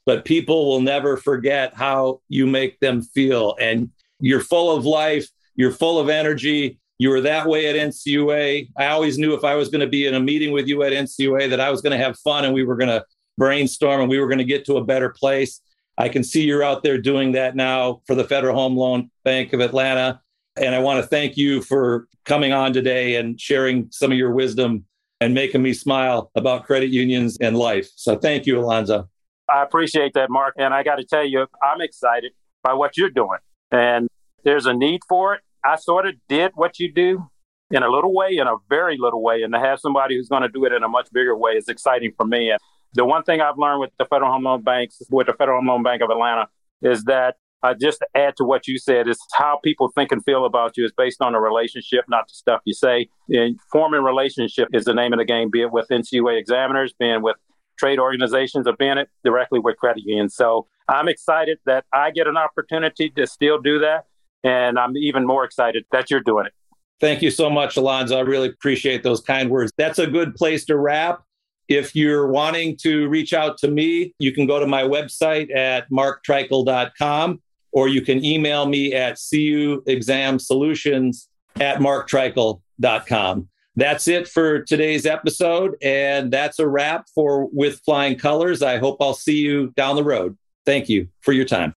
but 0.07 0.25
people 0.25 0.69
will 0.69 0.81
never 0.81 1.17
forget 1.17 1.75
how 1.75 2.21
you 2.29 2.47
make 2.47 2.81
them 2.81 3.03
feel. 3.03 3.55
And 3.61 3.91
you're 4.19 4.41
full 4.41 4.75
of 4.75 4.85
life, 4.87 5.29
you're 5.57 5.73
full 5.73 5.99
of 5.99 6.09
energy. 6.09 6.79
You 6.99 7.09
were 7.09 7.23
that 7.23 7.47
way 7.47 7.67
at 7.67 7.77
NCUA. 7.77 8.71
I 8.77 8.87
always 8.89 9.17
knew 9.17 9.33
if 9.33 9.43
I 9.43 9.55
was 9.55 9.71
going 9.71 9.81
to 9.81 9.87
be 9.87 10.07
in 10.07 10.15
a 10.15 10.21
meeting 10.21 10.53
with 10.53 10.69
you 10.69 10.83
at 10.83 10.93
NCUA 10.93 11.49
that 11.49 11.61
I 11.61 11.71
was 11.71 11.81
going 11.81 11.99
to 11.99 12.05
have 12.05 12.19
fun 12.19 12.45
and 12.45 12.53
we 12.53 12.63
were 12.63 12.77
going 12.77 12.91
to 12.91 13.05
brainstorm 13.39 14.03
and 14.03 14.11
we 14.11 14.19
were 14.19 14.27
going 14.27 14.39
to 14.39 14.45
get 14.45 14.67
to 14.67 14.77
a 14.77 14.85
better 14.85 15.09
place. 15.09 15.63
I 16.01 16.09
can 16.09 16.25
see 16.25 16.45
you're 16.45 16.63
out 16.63 16.83
there 16.83 16.97
doing 16.97 17.33
that 17.33 17.55
now 17.55 18.01
for 18.07 18.15
the 18.15 18.25
Federal 18.25 18.57
Home 18.57 18.75
Loan 18.75 19.11
Bank 19.23 19.53
of 19.53 19.61
Atlanta. 19.61 20.23
And 20.57 20.75
I 20.75 20.79
want 20.79 20.99
to 21.03 21.07
thank 21.07 21.37
you 21.37 21.61
for 21.61 22.09
coming 22.25 22.55
on 22.55 22.73
today 22.73 23.17
and 23.17 23.39
sharing 23.39 23.87
some 23.91 24.11
of 24.11 24.17
your 24.17 24.33
wisdom 24.33 24.87
and 25.21 25.35
making 25.35 25.61
me 25.61 25.75
smile 25.75 26.31
about 26.35 26.65
credit 26.65 26.89
unions 26.89 27.37
and 27.43 27.55
life. 27.55 27.91
So 27.97 28.17
thank 28.17 28.47
you, 28.47 28.59
Alonzo. 28.59 29.11
I 29.47 29.63
appreciate 29.63 30.15
that, 30.15 30.31
Mark. 30.31 30.55
And 30.57 30.73
I 30.73 30.83
got 30.85 30.97
to 30.97 31.05
tell 31.05 31.27
you, 31.27 31.47
I'm 31.63 31.83
excited 31.83 32.33
by 32.63 32.73
what 32.73 32.97
you're 32.97 33.11
doing. 33.11 33.41
And 33.71 34.09
there's 34.43 34.65
a 34.65 34.73
need 34.73 35.03
for 35.07 35.35
it. 35.35 35.43
I 35.67 35.77
sort 35.77 36.07
of 36.07 36.15
did 36.31 36.53
what 36.55 36.79
you 36.79 36.91
do 36.91 37.29
in 37.71 37.83
a 37.83 37.91
little 37.91 38.15
way, 38.15 38.39
in 38.39 38.47
a 38.47 38.57
very 38.71 38.97
little 38.99 39.23
way. 39.23 39.43
And 39.43 39.53
to 39.53 39.61
have 39.61 39.79
somebody 39.79 40.17
who's 40.17 40.31
going 40.31 40.43
to 40.45 40.49
do 40.49 40.65
it 40.65 40.73
in 40.73 40.83
a 40.83 40.89
much 40.89 41.09
bigger 41.13 41.37
way 41.37 41.53
is 41.53 41.69
exciting 41.69 42.13
for 42.17 42.25
me. 42.25 42.51
And 42.51 42.59
the 42.95 43.05
one 43.05 43.23
thing 43.23 43.41
I've 43.41 43.59
learned 43.59 43.81
with 43.81 43.91
the 43.99 44.05
Federal 44.05 44.33
Home 44.33 44.45
Loan 44.45 44.63
Banks, 44.63 45.01
with 45.11 45.27
the 45.27 45.35
Federal 45.35 45.59
Home 45.59 45.69
Loan 45.69 45.83
Bank 45.83 46.03
of 46.03 46.11
Atlanta, 46.11 46.49
is 46.83 47.05
that 47.05 47.37
uh, 47.63 47.75
just 47.79 47.99
to 47.99 48.07
add 48.15 48.37
to 48.37 48.45
what 48.45 48.67
you 48.67 48.79
said, 48.79 49.07
is 49.09 49.19
how 49.35 49.59
people 49.63 49.91
think 49.95 50.13
and 50.13 50.25
feel 50.25 50.45
about 50.45 50.77
you 50.77 50.85
is 50.85 50.93
based 50.97 51.21
on 51.21 51.35
a 51.35 51.41
relationship, 51.41 52.05
not 52.09 52.27
the 52.27 52.35
stuff 52.35 52.61
you 52.65 52.73
say. 52.73 53.09
And 53.29 53.59
forming 53.71 54.03
relationship 54.03 54.69
is 54.73 54.85
the 54.85 54.95
name 54.95 55.13
of 55.13 55.19
the 55.19 55.25
game, 55.25 55.51
be 55.51 55.63
it 55.63 55.73
with 55.73 55.87
NCUA 55.89 56.39
examiners, 56.39 56.95
being 56.99 57.23
with 57.23 57.37
trade 57.79 57.99
organizations, 57.99 58.67
or 58.67 58.75
being 58.79 58.99
it 58.99 59.09
directly 59.25 59.59
with 59.59 59.77
credit 59.77 60.03
unions. 60.07 60.35
So 60.35 60.67
I'm 60.89 61.09
excited 61.09 61.59
that 61.67 61.85
I 61.93 62.11
get 62.11 62.27
an 62.27 62.37
opportunity 62.37 63.11
to 63.11 63.27
still 63.27 63.61
do 63.61 63.79
that. 63.81 64.07
And 64.43 64.79
I'm 64.79 64.97
even 64.97 65.27
more 65.27 65.45
excited 65.45 65.85
that 65.93 66.11
you're 66.11 66.21
doing 66.21 66.47
it. 66.47 66.53
Thank 66.99 67.23
you 67.23 67.31
so 67.31 67.49
much, 67.49 67.77
Alonzo. 67.77 68.19
I 68.19 68.21
really 68.21 68.49
appreciate 68.49 69.03
those 69.03 69.21
kind 69.21 69.51
words. 69.51 69.73
That's 69.77 69.99
a 69.99 70.07
good 70.07 70.35
place 70.35 70.65
to 70.67 70.77
wrap. 70.77 71.23
If 71.71 71.95
you're 71.95 72.27
wanting 72.27 72.77
to 72.79 73.09
reach 73.09 73.33
out 73.33 73.57
to 73.59 73.69
me, 73.69 74.13
you 74.19 74.33
can 74.33 74.49
go 74.49 74.59
to 74.59 74.67
my 74.67 74.83
website 74.83 75.55
at 75.55 75.89
marktreichel.com 75.89 77.41
or 77.71 77.87
you 77.87 78.03
can 78.03 78.25
email 78.25 78.67
me 78.67 78.93
at 78.93 79.15
cuexamsolutions 79.15 81.29
at 81.61 81.79
marktreichel.com. 81.79 83.49
That's 83.77 84.09
it 84.09 84.27
for 84.27 84.63
today's 84.63 85.07
episode. 85.07 85.77
And 85.81 86.33
that's 86.33 86.59
a 86.59 86.67
wrap 86.67 87.07
for 87.15 87.49
With 87.53 87.79
Flying 87.85 88.19
Colors. 88.19 88.63
I 88.63 88.79
hope 88.79 88.97
I'll 89.01 89.15
see 89.15 89.39
you 89.39 89.69
down 89.77 89.95
the 89.95 90.03
road. 90.03 90.37
Thank 90.67 90.89
you 90.89 91.07
for 91.21 91.33
your 91.33 91.45
time. 91.45 91.77